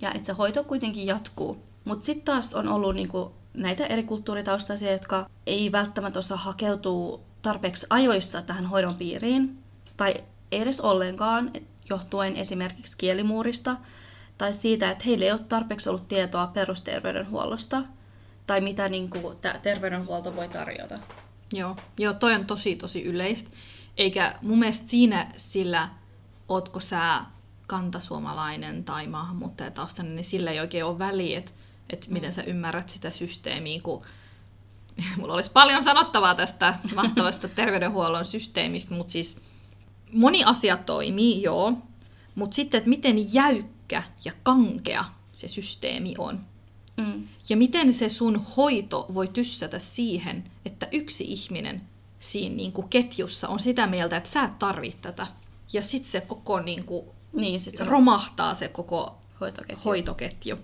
[0.00, 1.62] ja että se hoito kuitenkin jatkuu.
[1.84, 7.86] Mutta sitten taas on ollut niinku näitä eri kulttuuritaustaisia, jotka ei välttämättä osaa hakeutua tarpeeksi
[7.90, 9.58] ajoissa tähän hoidon piiriin,
[9.96, 11.50] tai ei edes ollenkaan,
[11.90, 13.76] johtuen esimerkiksi kielimuurista,
[14.38, 17.82] tai siitä, että heillä ei ole tarpeeksi ollut tietoa perusterveydenhuollosta,
[18.46, 20.98] tai mitä niinku, tämä terveydenhuolto voi tarjota.
[21.52, 21.76] Joo.
[21.98, 23.50] Joo, toi on tosi tosi yleistä.
[23.96, 25.88] Eikä mun mielestä siinä sillä,
[26.48, 27.20] ootko sä
[27.66, 31.52] kantasuomalainen tai maahanmuuttajataustainen, niin sillä ei oikein ole väliä, että,
[31.90, 34.02] että miten sä ymmärrät sitä systeemiä, kun
[35.18, 39.36] mulla olisi paljon sanottavaa tästä mahtavasta terveydenhuollon systeemistä, mutta siis
[40.12, 41.72] moni asia toimii, joo,
[42.34, 46.40] mutta sitten, että miten jäykkä ja kankea se systeemi on.
[46.96, 47.28] Mm.
[47.48, 51.82] Ja miten se sun hoito voi tyssätä siihen, että yksi ihminen
[52.18, 55.26] siinä niin kuin ketjussa on sitä mieltä, että sä et tarvitse tätä.
[55.72, 59.82] Ja sitten se koko niin kuin, Niin, sit se romahtaa se koko hoitoketju.
[59.84, 60.56] hoitoketju.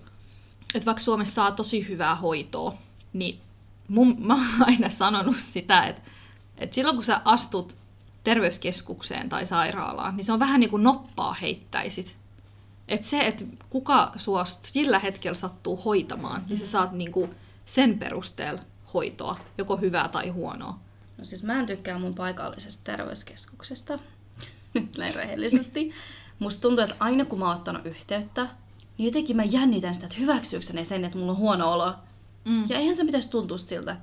[0.73, 2.77] Et vaikka Suomessa saa tosi hyvää hoitoa,
[3.13, 3.39] niin
[3.87, 6.01] mun, mä oon aina sanonut sitä, että,
[6.57, 7.75] että silloin kun sä astut
[8.23, 12.17] terveyskeskukseen tai sairaalaan, niin se on vähän niin kuin noppaa heittäisit.
[12.87, 17.99] Että se, että kuka sua sillä hetkellä sattuu hoitamaan, niin sä saat niin kuin sen
[17.99, 18.61] perusteella
[18.93, 20.79] hoitoa, joko hyvää tai huonoa.
[21.17, 23.99] No siis mä en tykkää mun paikallisesta terveyskeskuksesta,
[24.73, 25.91] nyt näin rehellisesti.
[26.39, 28.47] Musta tuntuu, että aina kun mä oon ottanut yhteyttä,
[28.97, 31.93] niin jotenkin mä jännitän sitä, että hyväksyykö ne sen, että mulla on huono olo.
[32.45, 32.65] Mm.
[32.69, 33.97] Ja eihän se pitäisi tuntua siltä.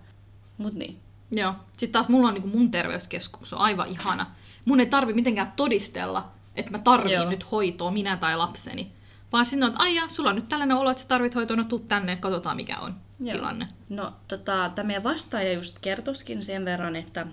[0.58, 0.98] Mut niin.
[1.30, 1.54] Joo.
[1.76, 4.26] Sitten taas mulla on niin mun terveyskeskus on aivan ihana.
[4.64, 7.30] Mun ei tarvi mitenkään todistella, että mä tarviin Joo.
[7.30, 8.92] nyt hoitoa, minä tai lapseni.
[9.32, 11.64] Vaan sinne on, että aijaa, sulla on nyt tällainen olo, että sä tarvit hoitoa, no
[11.64, 13.36] tuu tänne, katsotaan mikä on Joo.
[13.36, 13.68] tilanne.
[13.88, 17.26] No, tota, tämä meidän vastaaja just kertoskin sen verran, että,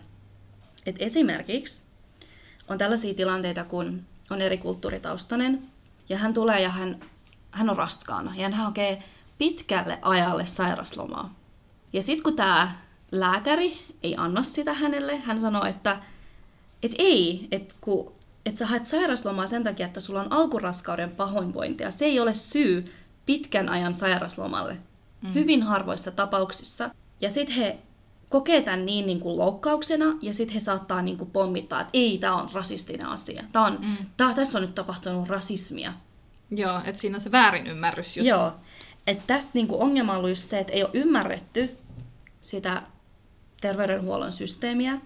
[0.85, 1.81] että esimerkiksi
[2.67, 5.63] on tällaisia tilanteita, kun on eri kulttuuritaustainen,
[6.09, 6.99] ja hän tulee ja hän,
[7.57, 9.03] hän on raskaana, ja hän hakee
[9.37, 11.33] pitkälle ajalle sairaslomaa.
[11.93, 12.75] Ja sitten kun tämä
[13.11, 15.99] lääkäri ei anna sitä hänelle, hän sanoo, että
[16.83, 18.11] et ei, että kun
[18.45, 21.91] et sä haet sairaslomaa sen takia, että sulla on alkuraskauden pahoinvointia.
[21.91, 22.93] Se ei ole syy
[23.25, 24.77] pitkän ajan sairaslomalle.
[25.21, 25.33] Mm.
[25.33, 26.89] Hyvin harvoissa tapauksissa.
[27.21, 27.77] Ja sitten he
[28.29, 32.17] kokee tämän niin, niin kuin loukkauksena, ja sitten he saattaa niin kuin pommittaa, että ei,
[32.17, 33.43] tämä on rasistinen asia.
[33.51, 33.97] Tää on, mm.
[34.17, 35.93] tää, tässä on nyt tapahtunut rasismia.
[36.51, 38.29] Joo, että siinä on se väärinymmärrys just.
[38.29, 38.53] Joo.
[39.07, 41.77] Että tässä niin kuin ongelma on ollut just se, että ei ole ymmärretty
[42.41, 42.81] sitä
[43.61, 45.01] terveydenhuollon systeemiä.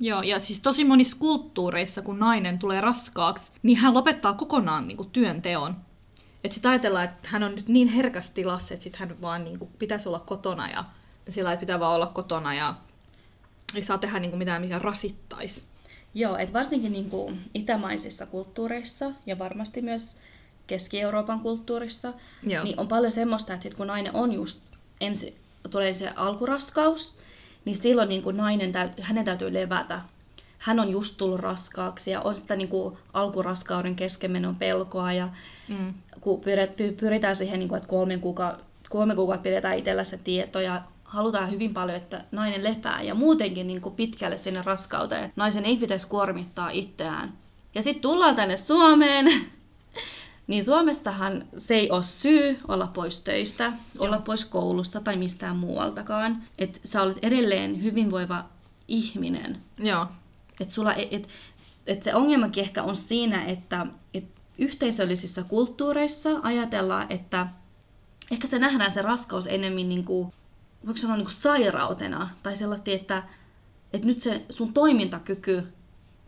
[0.00, 4.96] Joo, ja siis tosi monissa kulttuureissa, kun nainen tulee raskaaksi, niin hän lopettaa kokonaan niin
[4.96, 5.76] kuin, työnteon.
[6.44, 9.58] Että sitten ajatellaan, että hän on nyt niin herkässä tilassa, että sitten hän vaan niin
[9.58, 10.84] kuin, pitäisi olla kotona ja
[11.28, 12.74] sillä pitää vaan olla kotona ja
[13.74, 15.64] ei saa tehdä niin kuin, mitään, mikä rasittaisi.
[16.14, 20.16] Joo, että varsinkin niin kuin itämaisissa kulttuureissa ja varmasti myös
[20.66, 22.64] Keski-Euroopan kulttuurissa, Joo.
[22.64, 24.60] niin on paljon semmoista, että sit kun nainen on just
[25.00, 25.36] ensi,
[25.70, 27.16] tulee se alkuraskaus,
[27.64, 30.00] niin silloin niin kuin nainen täytyy, hänen täytyy levätä.
[30.58, 35.28] Hän on just tullut raskaaksi ja on sitä niin kuin alkuraskauden keskenmenon pelkoa ja
[35.68, 35.94] Mm.
[36.20, 40.16] kun pyrit- py- pyritään siihen, niin kuin, että kolme kuukautta, kolme kuukautta pidetään itsellä se
[40.18, 45.32] tieto ja halutaan hyvin paljon, että nainen lepää ja muutenkin niin kuin pitkälle sinne raskauteen.
[45.36, 47.32] Naisen ei pitäisi kuormittaa itseään.
[47.74, 49.26] Ja sitten tullaan tänne Suomeen,
[50.46, 56.42] niin Suomestahan se ei ole syy olla pois töistä, olla pois koulusta tai mistään muualtakaan.
[56.58, 58.44] Että sä olet edelleen hyvinvoiva
[58.88, 59.58] ihminen.
[59.78, 60.06] Joo.
[60.60, 61.28] Että sulla ei- et,
[61.86, 64.24] et se ongelmakin ehkä on siinä, että et
[64.58, 67.46] yhteisöllisissä kulttuureissa ajatellaan, että
[68.30, 70.32] ehkä se nähdään se raskaus enemmän niin kuin,
[70.86, 73.22] voiko sanoa niin kuin sairautena, tai sellainen, että,
[73.92, 75.66] että nyt se sun toimintakyky,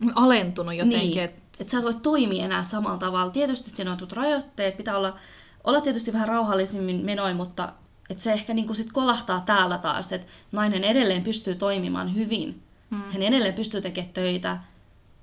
[0.05, 0.99] On alentunut jotenkin.
[0.99, 3.31] niin, että että sä et voi toimia enää samalla tavalla.
[3.31, 5.17] Tietysti että siinä on jotkut rajoitteet, pitää olla,
[5.63, 7.73] olla tietysti vähän rauhallisemmin menoin, mutta
[8.09, 12.61] että se ehkä niin kuin sit kolahtaa täällä taas, että nainen edelleen pystyy toimimaan hyvin.
[12.89, 13.01] Mm.
[13.11, 14.57] Hän edelleen pystyy tekemään töitä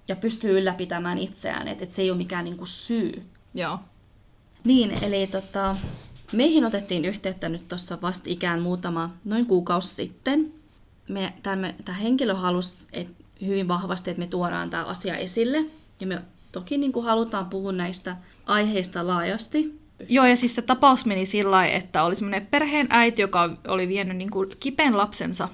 [0.09, 3.27] ja pystyy ylläpitämään itseään, että et se ei ole mikään niin kuin syy.
[3.55, 3.79] Joo.
[4.65, 5.77] Niin, eli tota,
[6.33, 10.53] meihin otettiin yhteyttä nyt tuossa vastikään muutama, noin kuukausi sitten.
[11.43, 13.09] Tämä henkilö halusi et,
[13.47, 15.65] hyvin vahvasti, että me tuodaan tämä asia esille.
[16.01, 19.79] Ja me toki niin kuin halutaan puhua näistä aiheista laajasti.
[20.09, 23.89] Joo, ja siis se tapaus meni sillä lailla, että oli semmoinen perheen äiti, joka oli
[23.89, 25.49] vienyt niin kuin kipeän lapsensa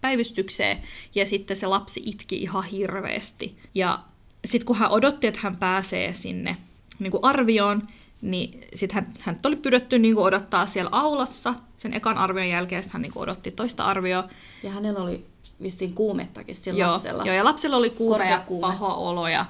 [0.00, 0.78] päivystykseen,
[1.14, 3.58] ja sitten se lapsi itki ihan hirveästi.
[3.74, 3.98] Ja
[4.44, 6.56] sitten kun hän odotti, että hän pääsee sinne
[6.98, 7.82] niin kuin arvioon,
[8.22, 12.82] niin sitten hän, hän oli pyydetty niin kuin odottaa siellä aulassa sen ekan arvion jälkeen,
[12.82, 14.28] sitten hän niin kuin odotti toista arvioa.
[14.62, 15.26] Ja hänellä oli
[15.62, 17.24] vissiin kuumettakin sillä Joo, lapsella.
[17.24, 19.46] joo, ja lapsella oli kuume ja paha olo, ja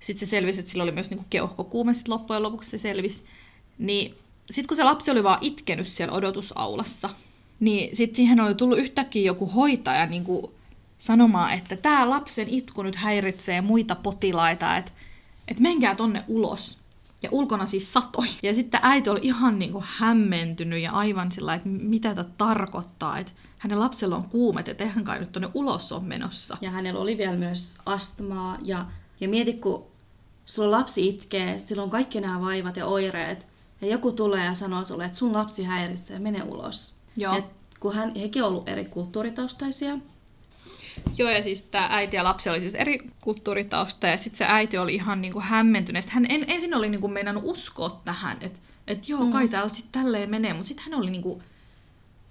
[0.00, 3.24] sitten se selvisi, että sillä oli myös niinku keuhkokuume, sitten loppujen lopuksi se selvisi.
[3.78, 4.14] Niin
[4.50, 7.10] sitten kun se lapsi oli vaan itkenyt siellä odotusaulassa,
[7.60, 10.52] niin sitten siihen oli tullut yhtäkkiä joku hoitaja niinku
[10.98, 14.92] sanomaan, että tämä lapsen itku nyt häiritsee muita potilaita, että
[15.48, 16.77] et menkää tonne ulos.
[17.22, 18.26] Ja ulkona siis satoi.
[18.42, 23.32] Ja sitten äiti oli ihan niinku hämmentynyt ja aivan sillä että mitä tämä tarkoittaa, että
[23.58, 26.56] hänen lapsella on kuumet, että eihän kai nyt tonne ulos ole menossa.
[26.60, 28.58] Ja hänellä oli vielä myös astmaa.
[28.62, 28.86] Ja,
[29.20, 29.86] ja mieti, kun
[30.44, 33.46] sulla lapsi itkee, sillä on kaikki nämä vaivat ja oireet.
[33.80, 36.94] Ja joku tulee ja sanoo sulle, että sun lapsi häiritsee, mene ulos.
[37.16, 37.36] Joo.
[37.36, 37.44] Et
[37.80, 39.98] kun hän, hekin on ollut eri kulttuuritaustaisia.
[41.18, 44.78] Joo, ja siis tämä äiti ja lapsi oli siis eri kulttuuritausta, ja sitten se äiti
[44.78, 46.06] oli ihan niinku hämmentynyt.
[46.06, 49.50] Hän en, ensin oli niinku meinannut uskoa tähän, että et joo, kai Mm.
[49.50, 51.42] täällä sitten tälleen menee, mutta sitten hän oli niinku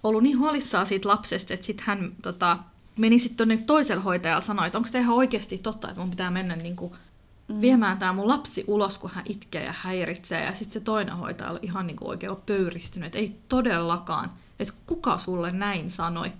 [0.03, 2.57] ollut niin huolissaan siitä lapsesta, että sitten hän tota,
[2.97, 6.31] meni sitten tuonne toiselle hoitajalle sanoi, että onko tämä ihan oikeasti totta, että mun pitää
[6.31, 6.95] mennä niinku
[7.47, 7.61] Mm.
[7.61, 10.45] viemään tämä mun lapsi ulos, kun hän itkee ja häiritsee.
[10.45, 15.17] Ja sitten se toinen hoitaja oli ihan niinku oikein pöyristynyt, että ei todellakaan, että kuka
[15.17, 16.31] sulle näin sanoi.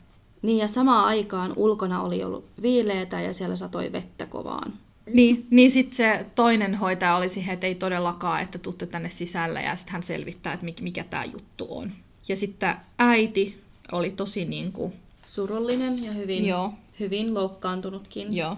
[0.42, 4.74] Niin ja samaan aikaan ulkona oli ollut viileätä ja siellä satoi vettä kovaan.
[5.14, 9.62] Niin, niin sitten se toinen hoitaja oli siihen, että ei todellakaan, että tuutte tänne sisälle
[9.62, 11.92] ja sitten hän selvittää, että mikä, mikä tämä juttu on.
[12.28, 14.94] Ja sitten äiti oli tosi niin kuin,
[15.26, 16.74] Surullinen ja hyvin, Joo.
[17.00, 18.34] hyvin loukkaantunutkin.
[18.34, 18.58] joo.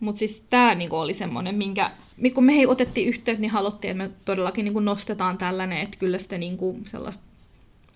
[0.00, 1.90] Mutta siis tämä niinku oli semmoinen, minkä,
[2.34, 6.18] kun me hei otettiin yhteyttä, niin haluttiin, että me todellakin niinku nostetaan tällainen, että kyllä
[6.18, 7.24] sitä niinku sellaista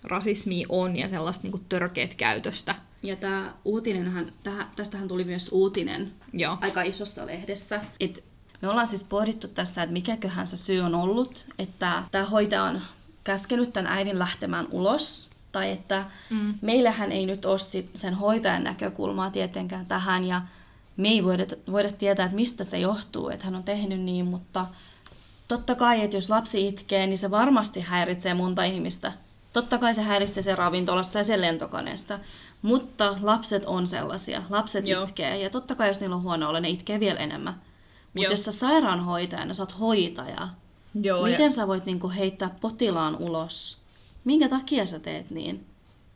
[0.03, 2.75] rasismia on ja sellaista niinku törkeät käytöstä.
[3.05, 6.57] Ja tämä uutinenhan, tähän, tästähän tuli myös uutinen Joo.
[6.61, 8.21] aika isosta lehdestä, että
[8.61, 12.81] Me ollaan siis pohdittu tässä, että mikäköhän se syy on ollut, että tämä hoitaja on
[13.23, 16.53] käskenyt tämän äidin lähtemään ulos, tai että mm.
[16.61, 17.57] meillähän ei nyt ole
[17.93, 20.41] sen hoitajan näkökulmaa tietenkään tähän, ja
[20.97, 24.65] me ei voida, voida tietää, että mistä se johtuu, että hän on tehnyt niin, mutta
[25.47, 29.11] totta kai, että jos lapsi itkee, niin se varmasti häiritsee monta ihmistä.
[29.53, 32.19] Totta kai se häiritsee se ravintolassa ja se lentokoneessa,
[32.65, 34.43] mutta lapset on sellaisia.
[34.49, 35.03] Lapset Joo.
[35.03, 37.61] itkee, ja totta kai jos niillä on huono olla, ne itkee vielä enemmän.
[38.13, 40.47] Mutta jos sä sairaanhoitajana, sä oot hoitaja,
[41.01, 41.49] Joo, miten ja...
[41.49, 43.77] sä voit niinku heittää potilaan ulos?
[44.23, 45.65] Minkä takia sä teet niin?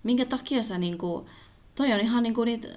[0.04, 1.30] Minkä takia sä niinku...
[1.76, 2.68] Toi on ihan niinku niitä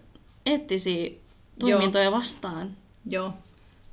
[0.46, 1.10] eettisiä
[1.58, 2.12] toimintoja Joo.
[2.12, 2.70] vastaan.
[3.06, 3.32] Joo.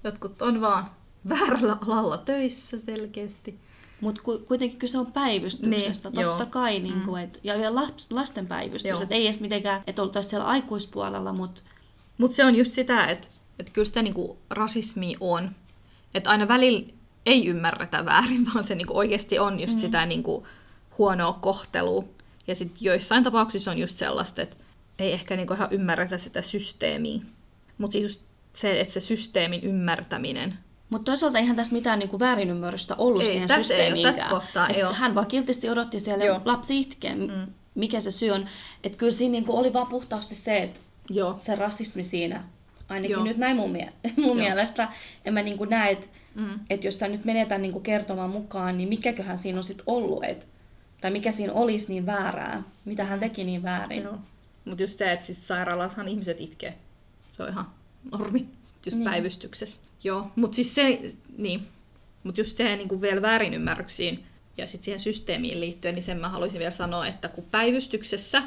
[0.04, 0.92] Jotkut on vaan
[1.30, 3.60] väärällä alalla töissä selkeästi.
[4.02, 6.46] Mutta ku, kuitenkin kyse on päivystyksestä, niin, totta joo.
[6.50, 6.80] kai.
[6.80, 7.26] Niin kuin, mm.
[7.26, 9.02] et, ja, ja laps, lasten päivystys.
[9.02, 11.62] Et ei edes mitenkään, että oltaisiin siellä aikuispuolella, mutta...
[12.18, 13.28] Mutta se on just sitä, että
[13.60, 15.52] et kyllä sitä niinku rasismi on.
[16.14, 16.90] Että aina välillä
[17.26, 19.80] ei ymmärretä väärin, vaan se niinku oikeasti on just mm.
[19.80, 20.48] sitä niinku
[20.98, 22.04] huonoa kohtelua.
[22.48, 24.58] Ja sitten joissain tapauksissa on just sellaista, että
[25.00, 27.22] ei ehkä niinku ihan ymmärretä sitä systeemiä.
[27.78, 28.22] Mutta siis just
[28.54, 30.58] se, että se systeemin ymmärtäminen
[30.89, 33.75] mutta toisaalta eihän tässä mitään niinku väärinymmärrystä ollut ei, siihen tässä.
[33.75, 36.41] Ei tässä kohtaa, ei Hän vaan kiltisti odotti siellä Joo.
[36.45, 37.54] lapsi itkee, mm.
[37.75, 38.47] mikä se syy on.
[38.84, 41.36] Että kyllä siinä niinku oli vaan puhtaasti se, että Joo.
[41.38, 42.43] se rasismi siinä,
[42.89, 43.23] ainakin Joo.
[43.23, 43.93] nyt näin mun, mie-
[44.25, 44.88] mun mielestä,
[45.25, 46.60] en mä niinku näe, että mm.
[46.69, 50.47] et jos tämä nyt menetään niinku kertomaan mukaan, niin mikäköhän siinä on sitten ollut, et,
[51.02, 54.04] tai mikä siinä olisi niin väärää, mitä hän teki niin väärin.
[54.04, 54.19] No.
[54.65, 56.78] Mutta just se, että siis sairaalathan ihmiset itkee,
[57.30, 57.65] se on ihan
[58.12, 58.47] normi,
[58.86, 59.10] just niin.
[59.10, 59.82] päivystyksessä.
[60.04, 61.02] Joo, mutta siis se,
[61.38, 61.68] niin,
[62.24, 64.24] mutta just se niin vielä väärinymmärryksiin
[64.58, 68.44] ja sitten siihen systeemiin liittyen, niin sen mä haluaisin vielä sanoa, että kun päivystyksessä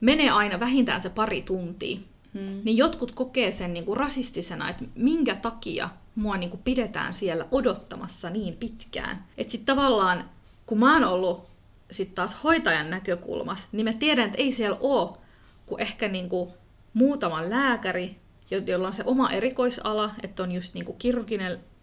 [0.00, 1.98] menee aina vähintään se pari tuntia,
[2.34, 2.60] hmm.
[2.64, 7.46] niin jotkut kokee sen niin kuin rasistisena, että minkä takia mua niin kuin pidetään siellä
[7.50, 9.24] odottamassa niin pitkään.
[9.38, 10.30] Että sitten tavallaan,
[10.66, 11.50] kun mä oon ollut
[11.90, 15.18] sitten taas hoitajan näkökulmassa, niin mä tiedän, että ei siellä ole
[15.66, 16.50] kuin ehkä niin kuin
[16.94, 18.16] muutama lääkäri
[18.50, 20.96] jolla on se oma erikoisala, että on just niinku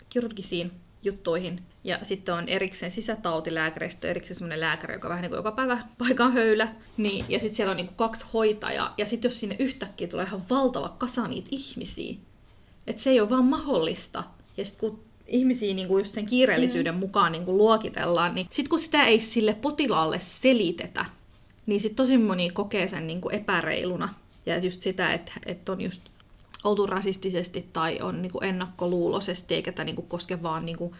[0.10, 0.72] kirurgisiin
[1.04, 1.62] juttuihin.
[1.84, 6.34] Ja sitten on erikseen sisätautilääkäristö, erikseen semmoinen lääkäri, joka vähän niin kuin joka päivä paikan
[6.34, 6.68] höylä.
[6.98, 8.94] Niin, ja sitten siellä on niin kuin kaksi hoitajaa.
[8.98, 12.16] Ja sitten jos sinne yhtäkkiä tulee ihan valtava kasa niitä ihmisiä,
[12.88, 14.24] että se ei ole vaan mahdollista.
[14.58, 17.00] Ja sitten kun ihmisiä niin kuin just sen kiireellisyyden mm.
[17.00, 21.06] mukaan niin kuin luokitellaan, niin sitten kun sitä ei sille potilaalle selitetä,
[21.66, 24.14] niin sitten tosi moni kokee sen niin kuin epäreiluna.
[24.46, 26.02] Ja just sitä, että, että on just
[26.68, 30.94] oltu rasistisesti tai on niin kuin ennakkoluuloisesti, eikä tämä niin kuin koske vaan niin kuin,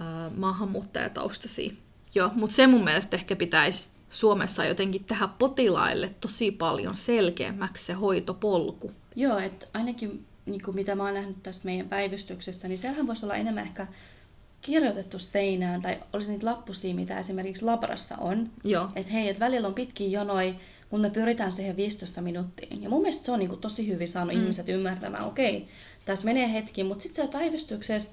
[0.00, 1.72] äh, maahanmuuttajataustaisia.
[2.14, 7.92] Joo, mutta se mun mielestä ehkä pitäisi Suomessa jotenkin tehdä potilaille tosi paljon selkeämmäksi se
[7.92, 8.92] hoitopolku.
[9.16, 13.26] Joo, että ainakin niin kuin mitä mä oon nähnyt tästä meidän päivystyksessä, niin siellähän voisi
[13.26, 13.86] olla enemmän ehkä
[14.62, 18.50] kirjoitettu seinään, tai olisi niitä lappusia, mitä esimerkiksi labrassa on.
[18.64, 18.88] Joo.
[18.96, 20.54] Että hei, että välillä on pitkiä jonoja,
[20.90, 22.82] mutta me pyritään siihen 15 minuuttiin.
[22.82, 24.40] Ja mun mielestä se on niin kuin tosi hyvin saanut mm.
[24.40, 25.68] ihmiset ymmärtämään, okei, okay,
[26.04, 28.10] tässä menee hetki, mutta sitten siellä päivystyksessä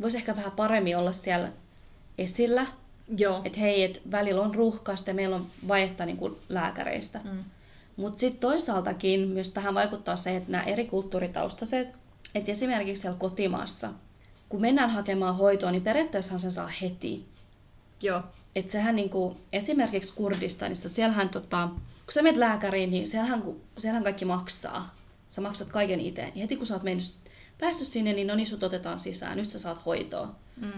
[0.00, 1.52] voisi ehkä vähän paremmin olla siellä
[2.18, 2.66] esillä.
[3.18, 3.40] Joo.
[3.44, 7.20] Että hei, et välillä on ruuhkaista ja meillä on vaietta niin kuin lääkäreistä.
[7.24, 7.44] Mm.
[7.96, 11.88] Mutta sitten toisaaltakin myös tähän vaikuttaa se, että nämä eri kulttuuritaustaiset,
[12.34, 13.90] että esimerkiksi siellä kotimaassa,
[14.48, 17.24] kun mennään hakemaan hoitoa, niin periaatteessa sen saa heti.
[18.02, 18.22] Joo.
[18.58, 23.42] Että sehän niin kuin, esimerkiksi Kurdistanissa, siellähän tota, kun sä menet lääkäriin, niin siellähän,
[23.78, 24.94] siellähän kaikki maksaa.
[25.28, 26.22] Sä maksat kaiken itse.
[26.22, 27.04] Ja heti kun sä oot mennyt,
[27.60, 29.36] päässyt sinne, niin no niin sut otetaan sisään.
[29.36, 30.34] Nyt sä saat hoitoa.
[30.56, 30.72] Mm.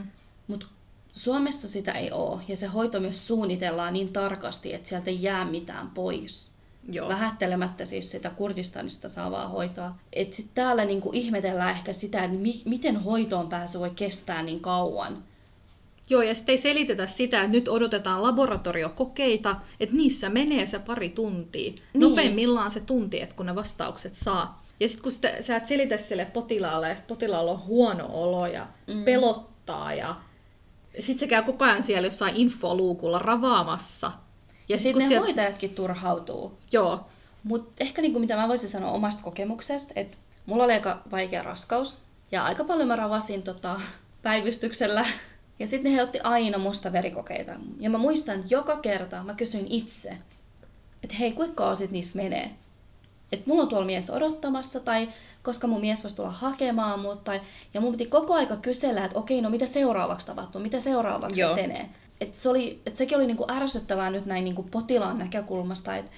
[0.47, 0.67] Mutta
[1.15, 2.41] Suomessa sitä ei ole.
[2.49, 6.53] Ja se hoito myös suunnitellaan niin tarkasti, että sieltä ei jää mitään pois.
[6.93, 7.09] Joo.
[7.09, 9.95] Vähättelemättä siis sitä Kurdistanista saavaa hoitoa.
[10.13, 14.61] Että sitten täällä niinku ihmetellään ehkä sitä, että mi- miten hoitoon pääsy voi kestää niin
[14.61, 15.23] kauan.
[16.11, 21.09] Joo, ja sitten ei selitetä sitä, että nyt odotetaan laboratoriokokeita, että niissä menee se pari
[21.09, 21.71] tuntia.
[21.71, 21.81] Niin.
[21.95, 24.63] Nopeimmillaan se tunti, että kun ne vastaukset saa.
[24.81, 28.67] Ja sitten kun sitä, sä et selitä sille potilaalle, että potilaalla on huono olo ja
[28.87, 29.05] mm.
[29.05, 30.17] pelottaa ja
[30.99, 34.13] sitten se käy koko ajan siellä jossain infoluukulla ravaamassa.
[34.69, 35.27] Ja sitten ne sieltä...
[35.27, 36.59] hoitajatkin turhautuu.
[36.73, 37.07] Joo.
[37.45, 41.97] Mutta ehkä niinku, mitä mä voisin sanoa omasta kokemuksesta, että mulla oli aika vaikea raskaus.
[42.33, 43.81] Ja aika paljon mä ravasin tota,
[44.23, 45.07] päivystyksellä
[45.61, 47.53] ja sitten he otti aina musta verikokeita.
[47.79, 50.17] Ja mä muistan, että joka kerta mä kysyin itse,
[51.03, 52.51] että hei, kuinka kauan sit niissä menee?
[53.33, 55.09] Että mulla on tuolla mies odottamassa, tai
[55.43, 57.41] koska mun mies voisi tulla hakemaan mut, tai,
[57.75, 61.53] ja mun piti koko aika kysellä, että okei, no mitä seuraavaksi tapahtuu, mitä seuraavaksi Joo.
[61.53, 61.89] etenee.
[62.21, 66.11] Et se oli, et sekin oli niinku ärsyttävää nyt näin niinku potilaan näkökulmasta, että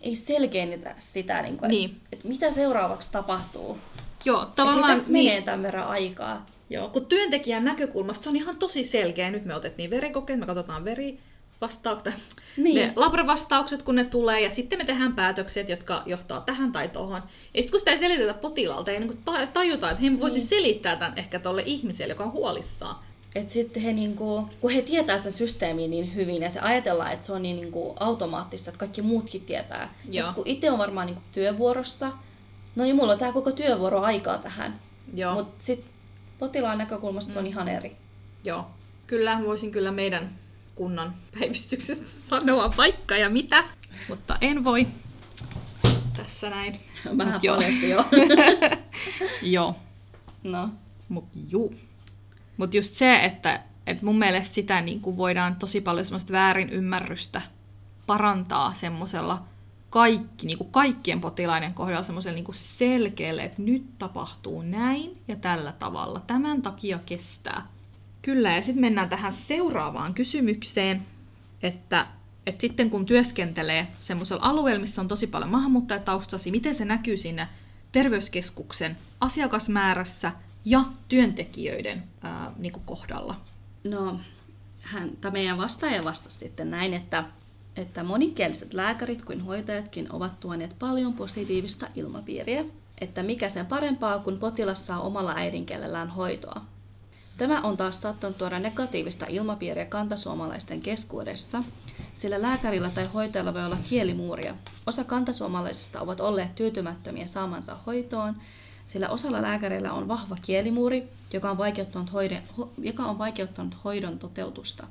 [0.00, 2.00] ei selkeennetä sitä, niinku, että niin.
[2.12, 3.78] et mitä seuraavaksi tapahtuu.
[4.24, 4.96] Joo, tavallaan...
[4.98, 5.26] Et niin.
[5.26, 6.46] menee tämän verran aikaa.
[6.72, 9.30] Joo, kun työntekijän näkökulmasta se on ihan tosi selkeä.
[9.30, 11.18] Nyt me otettiin verikokeet, me katsotaan veri,
[11.60, 12.14] vastaukset,
[12.56, 12.74] niin.
[12.74, 17.22] ne labravastaukset, kun ne tulee, ja sitten me tehdään päätökset, jotka johtaa tähän tai tohon.
[17.54, 20.46] Ja sitten kun sitä ei selitetä potilaalta, ei niin tajuta, että he voisi niin.
[20.46, 22.96] selittää tämän ehkä tuolle ihmiselle, joka on huolissaan.
[23.34, 27.26] Et sitten he, niinku, kun he tietää sen systeemin niin hyvin ja se ajatellaan, että
[27.26, 29.94] se on niin niinku automaattista, että kaikki muutkin tietää.
[30.10, 30.26] Joo.
[30.26, 32.12] Ja kun itse on varmaan niinku työvuorossa,
[32.76, 34.80] no niin mulla on tämä koko työvuoro aikaa tähän.
[35.34, 35.91] Mutta sitten
[36.42, 37.32] potilaan näkökulmasta mm.
[37.32, 37.48] se on mm.
[37.48, 37.96] ihan eri.
[38.44, 38.70] Joo.
[39.06, 40.30] Kyllä, voisin kyllä meidän
[40.74, 43.64] kunnan päivystyksestä sanoa vaikka ja mitä,
[44.08, 44.86] mutta en voi
[46.16, 46.80] tässä näin.
[47.18, 48.04] Vähän Mut paljasti jo.
[49.56, 49.76] joo.
[50.42, 50.68] No.
[51.08, 51.74] Mut juu.
[52.56, 56.70] Mutta just se, että, että mun mielestä sitä niin kuin voidaan tosi paljon semmoista väärin
[56.70, 57.42] ymmärrystä
[58.06, 59.44] parantaa semmoisella
[59.92, 65.72] kaikki, niin kuin kaikkien potilaiden kohdalla semmoisella niin selkeälle, että nyt tapahtuu näin ja tällä
[65.72, 66.20] tavalla.
[66.26, 67.66] Tämän takia kestää.
[68.22, 71.06] Kyllä, ja sitten mennään tähän seuraavaan kysymykseen,
[71.62, 72.06] että,
[72.46, 77.48] että sitten kun työskentelee semmoisella alueella, missä on tosi paljon maahanmuuttajataustasi, miten se näkyy siinä
[77.92, 80.32] terveyskeskuksen asiakasmäärässä
[80.64, 83.40] ja työntekijöiden ää, niin kuin kohdalla?
[83.84, 84.20] No,
[84.80, 87.24] hän, tämä meidän vastaaja vastasi sitten näin, että,
[87.76, 92.64] että monikieliset lääkärit kuin hoitajatkin ovat tuoneet paljon positiivista ilmapiiriä,
[93.00, 96.60] että mikä sen parempaa, kun potilas saa omalla äidinkielellään hoitoa.
[97.38, 101.64] Tämä on taas saattanut tuoda negatiivista ilmapiiriä kantasuomalaisten keskuudessa,
[102.14, 104.54] sillä lääkärillä tai hoitajalla voi olla kielimuuria.
[104.86, 108.36] Osa kantasuomalaisista ovat olleet tyytymättömiä saamansa hoitoon,
[108.86, 112.42] sillä osalla lääkäreillä on vahva kielimuuri, joka on vaikeuttanut hoidon,
[112.78, 114.86] joka on vaikeuttanut hoidon toteutusta.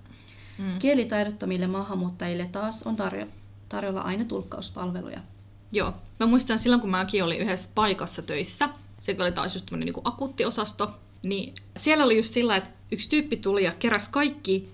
[0.62, 0.80] Mm.
[0.80, 3.26] Kielitaidottomille maahanmuuttajille taas on tarjo,
[3.70, 5.20] tarjolla aina tulkkauspalveluja.
[5.72, 5.94] Joo.
[6.20, 8.70] Mä muistan silloin, kun mäkin olin yhdessä paikassa töissä,
[9.00, 10.94] se oli taas just tämmöinen niin akuuttiosasto,
[11.24, 14.70] niin siellä oli just sillä, että yksi tyyppi tuli ja keräsi kaikki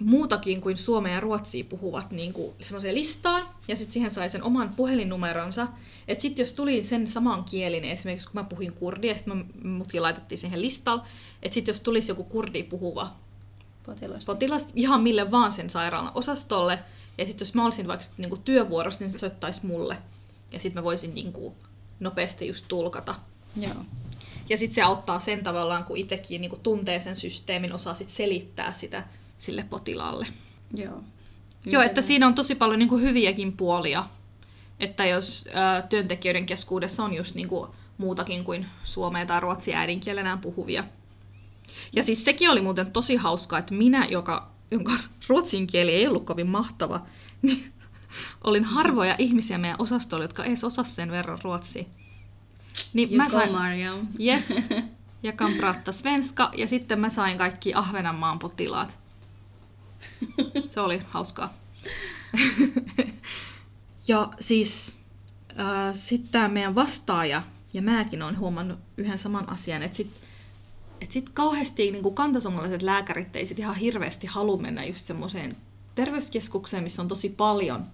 [0.00, 4.42] muutakin kuin suomea ja ruotsia puhuvat niin kuin semmoiseen listaan, ja sitten siihen sai sen
[4.42, 5.68] oman puhelinnumeronsa.
[6.08, 10.02] Että sitten jos tuli sen saman kielin, esimerkiksi kun mä puhuin kurdia, ja sitten mutkin
[10.02, 11.02] laitettiin siihen listalle,
[11.42, 13.16] että sitten jos tulisi joku kurdi puhuva
[13.86, 14.24] potilas.
[14.26, 16.78] potilas ihan mille vaan sen sairaalan osastolle,
[17.18, 19.96] ja sitten jos mä olisin vaikka niin kuin työvuorossa, niin se soittaisi mulle,
[20.52, 21.54] ja sitten mä voisin niin kuin
[22.00, 23.14] nopeasti just tulkata.
[23.56, 23.84] Joo.
[24.48, 28.72] Ja sitten se auttaa sen tavallaan, kun itsekin niin tuntee sen systeemin, osaa sit selittää
[28.72, 29.04] sitä
[29.38, 30.26] sille potilaalle.
[30.74, 31.02] Joo.
[31.64, 34.04] Joo, että siinä on tosi paljon niin kuin hyviäkin puolia.
[34.80, 35.44] Että jos
[35.78, 40.84] ä, työntekijöiden keskuudessa on just niin kuin muutakin kuin suomea tai ruotsia äidinkielenään puhuvia.
[41.92, 44.92] Ja siis sekin oli muuten tosi hauskaa, että minä, joka, jonka
[45.28, 47.06] ruotsin kieli ei ollut kovin mahtava,
[47.42, 47.72] niin
[48.44, 51.84] olin harvoja ihmisiä meidän osastolla, jotka edes osasi sen verran ruotsia.
[52.92, 54.08] Niin mä sain, Mariam.
[54.20, 54.68] Yes,
[55.22, 58.98] ja kan prata svenska, ja sitten mä sain kaikki Ahvenanmaan potilaat.
[60.66, 61.54] Se oli hauskaa.
[64.08, 64.94] ja siis
[65.60, 70.25] äh, sitten tämä meidän vastaaja, ja mäkin on huomannut yhden saman asian, että sitten
[71.00, 75.56] et sit kauheasti niin kantasuomalaiset lääkärit ei sit ihan hirveästi halua mennä just semmoiseen
[75.94, 77.86] terveyskeskukseen, missä on tosi paljon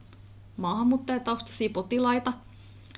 [0.56, 2.32] maahanmuuttajataustaisia potilaita–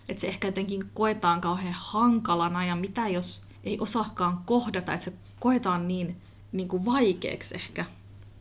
[0.09, 5.13] että se ehkä jotenkin koetaan kauhean hankalana ja mitä jos ei osaakaan kohdata, että se
[5.41, 6.17] koetaan niin,
[6.53, 7.85] niin kuin vaikeaksi ehkä.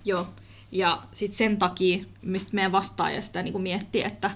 [0.06, 0.28] Joo.
[0.72, 4.32] Ja sitten sen takia mistä meidän vastaaja sitä niin kuin miettii, että,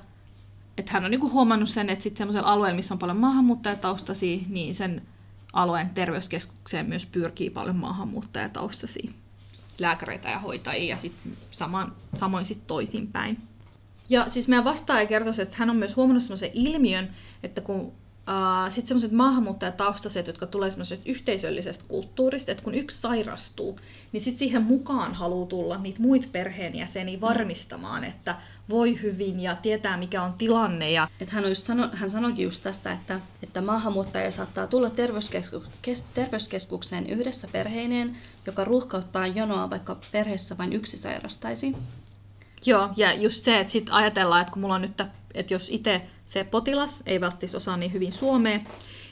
[0.78, 4.40] että hän on niin kuin huomannut sen, että sitten semmoisella alueella, missä on paljon maahanmuuttajataustaisia,
[4.50, 5.02] niin sen
[5.58, 9.12] alueen terveyskeskukseen myös pyrkii paljon maahanmuuttajataustaisia
[9.80, 11.38] lääkäreitä ja hoitajia ja sitten
[12.16, 13.38] samoin sitten toisinpäin.
[14.10, 17.10] Ja siis meidän vastaaja kertoi, että hän on myös huomannut sellaisen ilmiön,
[17.44, 17.94] että kun
[18.28, 23.80] Uh, sitten semmoiset maahanmuuttajataustaiset, jotka tulee semmoisesta yhteisöllisestä kulttuurista, että kun yksi sairastuu,
[24.12, 28.36] niin sitten siihen mukaan haluaa tulla niitä muita perheenjäseniä varmistamaan, että
[28.70, 30.92] voi hyvin ja tietää mikä on tilanne.
[30.92, 31.08] Ja...
[31.20, 37.10] Et hän, sano, hän sanoikin just tästä, että, että maahanmuuttaja saattaa tulla terveyskesku, kes, terveyskeskukseen
[37.10, 41.76] yhdessä perheineen, joka ruuhkauttaa jonoa, vaikka perheessä vain yksi sairastaisi.
[42.68, 45.02] Joo, ja just se, että sitten ajatellaan, että kun mulla on nyt,
[45.34, 48.60] että jos itse se potilas ei välttämättä osaa niin hyvin suomea,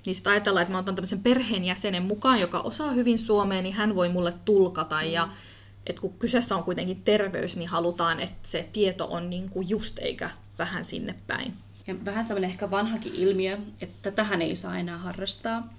[0.05, 3.95] niin sitten ajatellaan, että mä otan tämmöisen perheenjäsenen mukaan, joka osaa hyvin suomea, niin hän
[3.95, 5.03] voi mulle tulkata.
[5.03, 5.29] Ja
[5.87, 9.99] että kun kyseessä on kuitenkin terveys, niin halutaan, että se tieto on niin kuin just
[9.99, 10.29] eikä
[10.59, 11.53] vähän sinne päin.
[11.87, 15.73] Ja vähän semmoinen ehkä vanhakin ilmiö, että tähän ei saa enää harrastaa.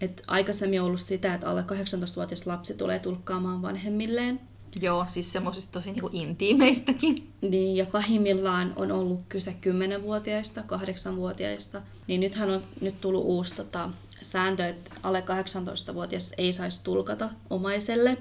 [0.00, 4.40] Et aikaisemmin on ollut sitä, että alle 18-vuotias lapsi tulee tulkkaamaan vanhemmilleen.
[4.80, 7.32] Joo, siis semmoisista tosi niinku intiimeistäkin.
[7.40, 9.56] Niin, ja pahimmillaan on ollut kyse
[10.00, 11.82] 10-vuotiaista, 8-vuotiaista.
[12.06, 13.90] Niin nythän on nyt tullut uusi tota,
[14.22, 18.18] sääntö, että alle 18-vuotias ei saisi tulkata omaiselle.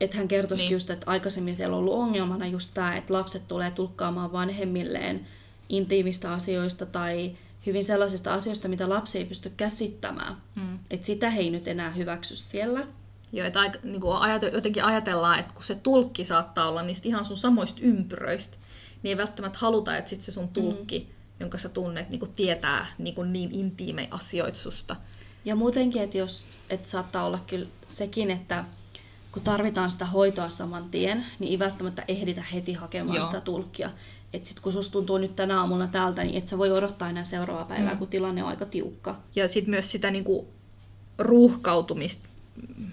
[0.00, 0.72] Että hän kertoisi niin.
[0.72, 5.26] just, että aikaisemmin siellä on ollut ongelmana just tämä, että lapset tulee tulkkaamaan vanhemmilleen
[5.68, 7.32] intiimistä asioista tai
[7.66, 10.36] hyvin sellaisista asioista, mitä lapsi ei pysty käsittämään.
[10.54, 10.78] Mm.
[10.90, 12.86] Että sitä he ei nyt enää hyväksy siellä.
[13.40, 17.36] Aika, niin kuin ajate, jotenkin ajatellaan, että kun se tulkki saattaa olla niistä ihan sun
[17.36, 18.56] samoista ympyröistä,
[19.02, 21.14] niin ei välttämättä haluta, että sit se sun tulkki, mm.
[21.40, 24.96] jonka sä tunnet, niin kuin tietää niin, kuin niin intiimei asioita susta.
[25.44, 28.64] Ja muutenkin, että jos, että saattaa olla kyllä sekin, että
[29.32, 33.26] kun tarvitaan sitä hoitoa saman tien, niin ei välttämättä ehditä heti hakemaan Joo.
[33.26, 33.90] sitä tulkkia.
[34.32, 37.24] Että sit kun susta tuntuu nyt tänä aamuna täältä, niin et sä voi odottaa enää
[37.24, 37.98] seuraavaa päivää, mm.
[37.98, 39.16] kun tilanne on aika tiukka.
[39.36, 40.48] Ja sitten myös sitä niinku
[41.18, 42.28] ruuhkautumista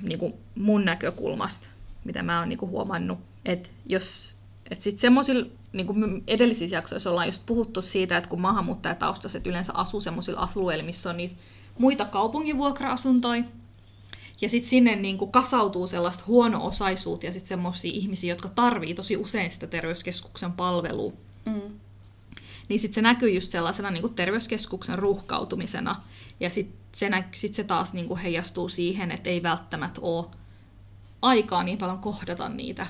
[0.02, 1.68] niinku mun näkökulmasta,
[2.04, 3.20] mitä mä oon niinku huomannut.
[3.46, 4.36] Että jos
[4.72, 9.74] et sitten semmoisilla, niin kuin edellisissä jaksoissa ollaan just puhuttu siitä, että kun maahanmuuttajataustaiset yleensä
[9.76, 11.36] asuu semmoisilla alueilla, missä on niitä
[11.78, 13.44] muita kaupungin vuokra-asuntoja,
[14.42, 19.18] ja sitten sinne niin kuin kasautuu sellaista huono-osaisuutta ja sitten semmoisia ihmisiä, jotka tarvii tosi
[19.18, 21.14] usein sitä terveyskeskuksen palvelua.
[21.46, 21.62] Mm.
[22.70, 25.96] Niin sitten se näkyy just sellaisena niin kuin terveyskeskuksen ruuhkautumisena.
[26.40, 30.26] Ja sitten se, nä- sit se taas niin kuin heijastuu siihen, että ei välttämättä ole
[31.22, 32.88] aikaa niin paljon kohdata niitä.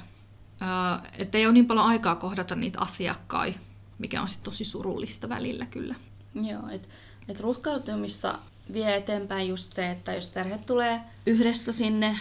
[0.62, 3.60] Öö, että ei ole niin paljon aikaa kohdata niitä asiakkaita,
[4.00, 5.96] mikä on sitten tosi surullista välillä kyllä.
[6.36, 6.88] Joo, että
[7.28, 8.40] et ruuhkautumista
[8.74, 12.20] vie eteenpäin just se, että jos perhe tulee yhdessä sinne,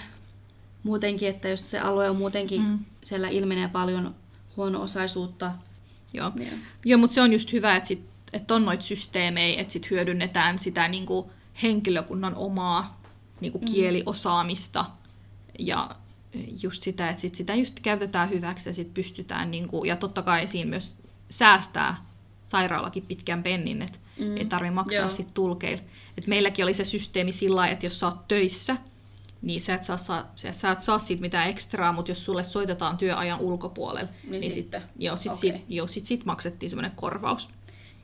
[0.83, 2.79] muutenkin, että jos se alue on muutenkin, mm.
[3.03, 4.15] siellä ilmenee paljon
[4.57, 5.53] huono-osaisuutta.
[6.13, 6.53] Joo, yeah.
[6.85, 10.59] Joo mutta se on just hyvä, että, sit, että on noita systeemejä, että sit hyödynnetään
[10.59, 11.27] sitä niin kuin
[11.63, 13.01] henkilökunnan omaa
[13.41, 13.73] niin kuin mm.
[13.73, 14.85] kieliosaamista
[15.59, 15.91] ja
[16.63, 20.23] just sitä, että sit sitä just käytetään hyväksi ja sit pystytään, niin kuin, ja totta
[20.23, 20.99] kai siinä myös
[21.31, 21.97] säästää
[22.47, 24.37] sairaalakin pitkän pennin, että mm.
[24.37, 25.11] ei tarvitse maksaa Joo.
[25.11, 25.85] sit tulkeille.
[26.19, 28.77] Et meilläkin oli se systeemi sillä että jos sä oot töissä,
[29.43, 32.99] niin sä et saa, saa, sä et saa siitä mitään ekstraa, mutta jos sulle soitetaan
[32.99, 34.81] työajan ulkopuolelle, niin, niin sitten.
[34.81, 35.41] Sit, joo, sit, okay.
[35.41, 37.49] sit, joo, sit, sit maksettiin semmoinen korvaus.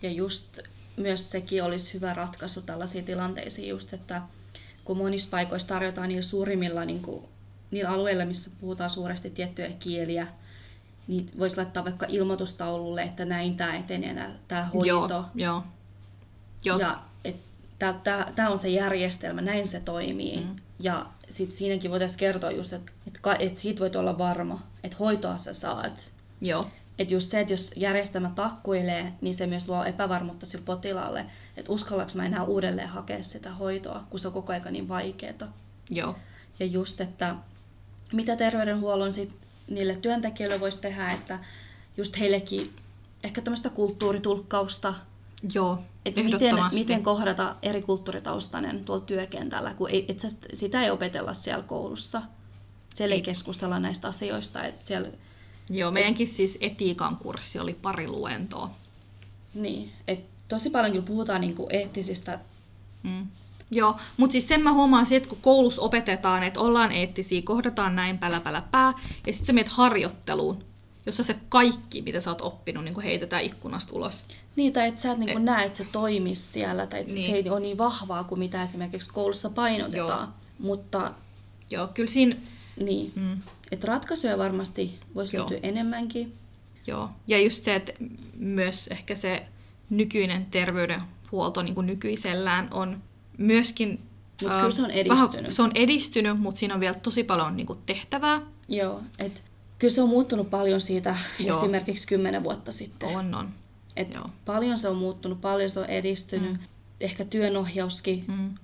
[0.03, 0.59] Ja just
[0.97, 4.23] myös sekin olisi hyvä ratkaisu tällaisiin tilanteisiin, just että
[4.85, 7.25] kun monissa paikoissa tarjotaan niillä suurimmilla niin kuin,
[7.71, 10.27] niillä alueilla, missä puhutaan suuresti tiettyjä kieliä,
[11.07, 14.87] niin voisi laittaa vaikka ilmoitustaululle, että näin tämä etenee, tämä hoito.
[14.87, 15.63] Joo, joo.
[16.65, 16.79] joo.
[16.79, 17.01] Ja
[18.35, 20.37] tämä on se järjestelmä, näin se toimii.
[20.37, 20.57] Mm.
[20.79, 25.39] Ja sit siinäkin voitaisiin kertoa just, että et, et siitä voit olla varma, että hoitoa
[25.39, 26.13] sä saat.
[26.41, 26.67] Joo.
[26.99, 31.73] Että just se, että jos järjestelmä takkuilee, niin se myös luo epävarmuutta sille potilaalle, että
[31.73, 35.53] uskallaks mä enää uudelleen hakea sitä hoitoa, kun se on koko ajan niin vaikeaa.
[35.91, 36.17] Joo.
[36.61, 37.35] Ja just, että
[38.13, 39.31] mitä terveydenhuollon sit
[39.71, 41.39] niille työntekijöille voisi tehdä, että
[41.97, 42.77] just heillekin
[43.25, 44.95] ehkä tämmöistä kulttuuritulkkausta.
[45.55, 51.35] Joo, että miten, miten kohdata eri kulttuuritaustainen tuolla työkentällä, kun ei, et sitä ei opetella
[51.35, 52.23] siellä koulussa.
[52.95, 54.65] Siellä ei keskustella näistä asioista.
[54.65, 55.09] Että siellä,
[55.71, 58.71] Joo, meidänkin et, siis etiikan kurssi oli pari luentoa.
[59.55, 62.39] Niin, että tosi paljon kyllä puhutaan niinku eettisistä
[63.03, 63.27] mm.
[63.71, 68.19] Joo, mutta siis sen mä huomaan että kun koulussa opetetaan, että ollaan eettisiä, kohdataan näin
[68.19, 68.93] pälä pälä pää,
[69.27, 70.65] ja sitten sä meet harjoitteluun,
[71.07, 74.25] jossa se kaikki, mitä sä oot oppinut, niin heitetään ikkunasta ulos.
[74.57, 77.31] Niin, tai että sä et niin et, näe, että se toimisi siellä, tai että niin.
[77.31, 80.29] se ei ole niin vahvaa kuin mitä esimerkiksi koulussa painotetaan.
[80.29, 80.29] Joo.
[80.59, 81.13] Mutta...
[81.71, 82.37] Joo, kyllä siinä...
[82.81, 83.43] Niin, mm.
[83.71, 86.35] että ratkaisuja varmasti voisi löytyä enemmänkin.
[86.87, 87.93] Joo, ja just se, että
[88.37, 89.47] myös ehkä se
[89.91, 93.03] nykyinen terveydenhuolto niin kuin nykyisellään on
[93.39, 93.91] myöskin...
[94.43, 95.35] Mut kyllä se on edistynyt.
[95.35, 98.41] Vähän, se on edistynyt, mutta siinä on vielä tosi paljon niin kuin, tehtävää.
[98.69, 99.43] Joo, et
[99.79, 101.59] kyllä se on muuttunut paljon siitä Joo.
[101.59, 103.17] esimerkiksi kymmenen vuotta sitten.
[103.17, 103.49] On, on.
[103.97, 104.31] Et Joo.
[104.45, 106.53] Paljon se on muuttunut, paljon se on edistynyt.
[106.53, 106.59] Mm.
[107.01, 108.25] Ehkä työnohjauskin.
[108.29, 108.55] Mm.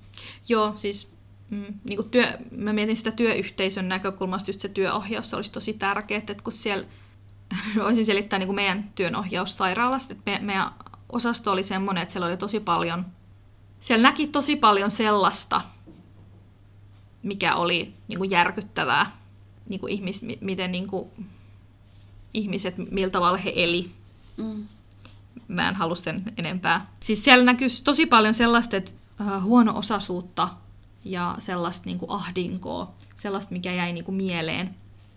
[0.48, 1.12] Joo, siis
[1.50, 6.18] mm, niin kuin työ, mä mietin sitä työyhteisön näkökulmasta, just se työohjaus olisi tosi tärkeää,
[6.28, 6.86] että kun siellä,
[7.84, 10.70] voisin selittää niin kuin meidän työnohjaussairaalasta, että me, meidän
[11.12, 13.06] osasto oli semmoinen, että siellä oli tosi paljon
[13.82, 15.60] siellä näki tosi paljon sellaista,
[17.22, 19.16] mikä oli niin kuin järkyttävää,
[19.72, 21.08] niin kuin ihmis, miten niin kuin,
[22.34, 23.90] ihmiset, millä tavalla he eli.
[24.36, 24.66] Mm.
[25.48, 26.86] Mä en halua sen enempää.
[27.00, 30.48] Siis siellä näkyy tosi paljon sellaista, että uh, huono-osaisuutta
[31.04, 34.74] ja sellaista niin kuin ahdinkoa, sellaista, mikä jäi niin kuin mieleen.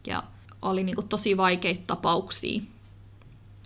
[0.07, 0.23] Ja
[0.61, 2.61] oli niin kuin tosi vaikeita tapauksia.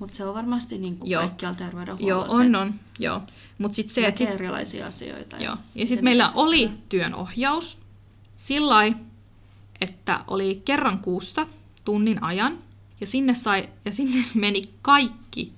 [0.02, 1.22] Mutta se on varmasti niin kuin joo.
[1.22, 2.38] kaikkialla terveydenhuollossa.
[2.38, 2.74] Joo, on, on.
[3.00, 3.22] Joo.
[3.58, 5.38] Mut sit se, sit, erilaisia asioita.
[5.38, 5.58] Joo.
[5.76, 7.78] Ja sitten meillä oli työnohjaus
[8.36, 8.76] sillä
[9.82, 11.48] että oli kerran kuusta
[11.86, 12.58] tunnin ajan,
[13.02, 15.54] ja sinne, sai, ja sinne meni kaikki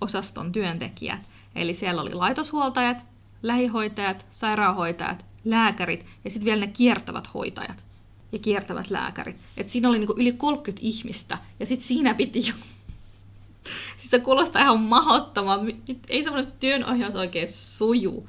[0.00, 1.20] osaston työntekijät.
[1.54, 3.04] Eli siellä oli laitoshuoltajat,
[3.42, 7.84] lähihoitajat, sairaanhoitajat lääkärit ja sitten vielä ne kiertävät hoitajat
[8.32, 9.36] ja kiertävät lääkärit.
[9.56, 12.54] Et siinä oli niinku yli 30 ihmistä ja sitten siinä piti jo...
[13.96, 15.64] siis se kuulostaa ihan mahdottomalta.
[16.08, 18.28] Ei semmoinen työnohjaus oikein suju.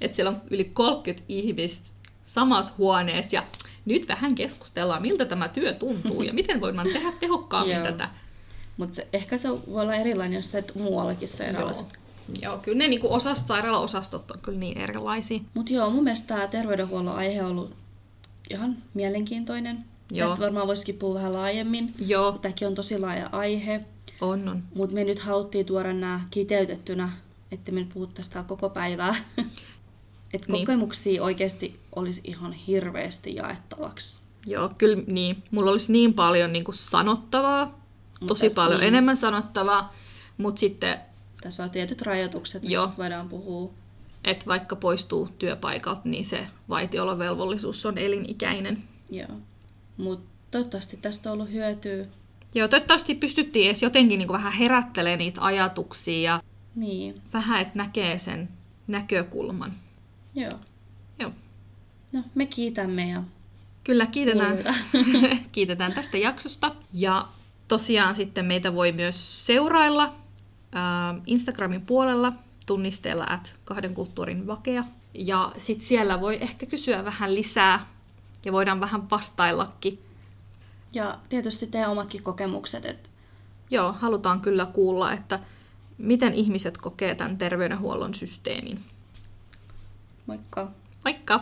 [0.00, 1.86] Että siellä on yli 30 ihmistä
[2.24, 3.42] samassa huoneessa ja
[3.84, 7.84] nyt vähän keskustellaan, miltä tämä työ tuntuu ja miten voidaan tehdä tehokkaammin Joo.
[7.84, 8.08] tätä.
[8.76, 11.84] Mutta ehkä se voi olla erilainen, jos teet muuallakin sairaalassa.
[12.42, 15.40] Joo, kyllä ne niinku osast, sairaalaosastot on kyllä niin erilaisia.
[15.54, 17.74] Mutta joo, mun mielestä tämä terveydenhuollon aihe on ollut
[18.50, 19.84] ihan mielenkiintoinen.
[20.10, 20.28] Joo.
[20.28, 21.94] Tästä varmaan voisikin puhua vähän laajemmin.
[22.06, 23.80] Joo, Tämäkin on tosi laaja aihe,
[24.20, 24.62] on, on.
[24.74, 27.12] mutta me nyt haluttiin tuoda nämä kiteytettynä,
[27.52, 29.14] että me nyt puhuttaisiin täällä koko päivää.
[30.34, 30.66] että Niin.
[30.66, 34.20] kokemuksia oikeasti olisi ihan hirveästi jaettavaksi.
[34.46, 35.42] Joo, kyllä niin.
[35.50, 37.80] Mulla olisi niin paljon niin kuin sanottavaa,
[38.26, 38.88] tosi tästä paljon niin.
[38.88, 39.92] enemmän sanottavaa,
[40.38, 40.98] mutta sitten,
[41.42, 42.92] Tässä on tietyt rajoitukset, mistä Joo.
[42.98, 43.70] voidaan puhua.
[44.24, 48.82] että vaikka poistuu työpaikalta, niin se vaitiolovelvollisuus on elinikäinen.
[49.10, 49.28] Joo.
[49.96, 52.06] Mutta toivottavasti tästä on ollut hyötyä.
[52.54, 56.42] Joo, toivottavasti pystyttiin edes jotenkin niin kuin vähän herättelemään niitä ajatuksia ja
[56.74, 58.48] Niin, vähän, että näkee sen
[58.86, 59.72] näkökulman.
[60.34, 60.58] Joo.
[61.18, 61.30] Joo.
[62.12, 63.22] No, me kiitämme ja
[63.84, 64.58] Kyllä, kiitetään,
[65.52, 66.74] kiitetään tästä jaksosta.
[66.92, 67.28] Ja
[67.68, 70.14] tosiaan sitten meitä voi myös seurailla
[70.72, 72.32] ää, Instagramin puolella
[72.66, 74.84] tunnisteella at kahden kulttuurin vakea.
[75.14, 77.86] Ja sitten siellä voi ehkä kysyä vähän lisää
[78.44, 79.98] ja voidaan vähän vastaillakin.
[80.92, 83.08] Ja tietysti teidän omatkin kokemukset, että
[83.70, 85.40] Joo, halutaan kyllä kuulla, että
[85.98, 88.80] miten ihmiset kokee tämän terveydenhuollon systeemin.
[90.30, 90.62] Moikka!
[91.04, 91.36] Moikka!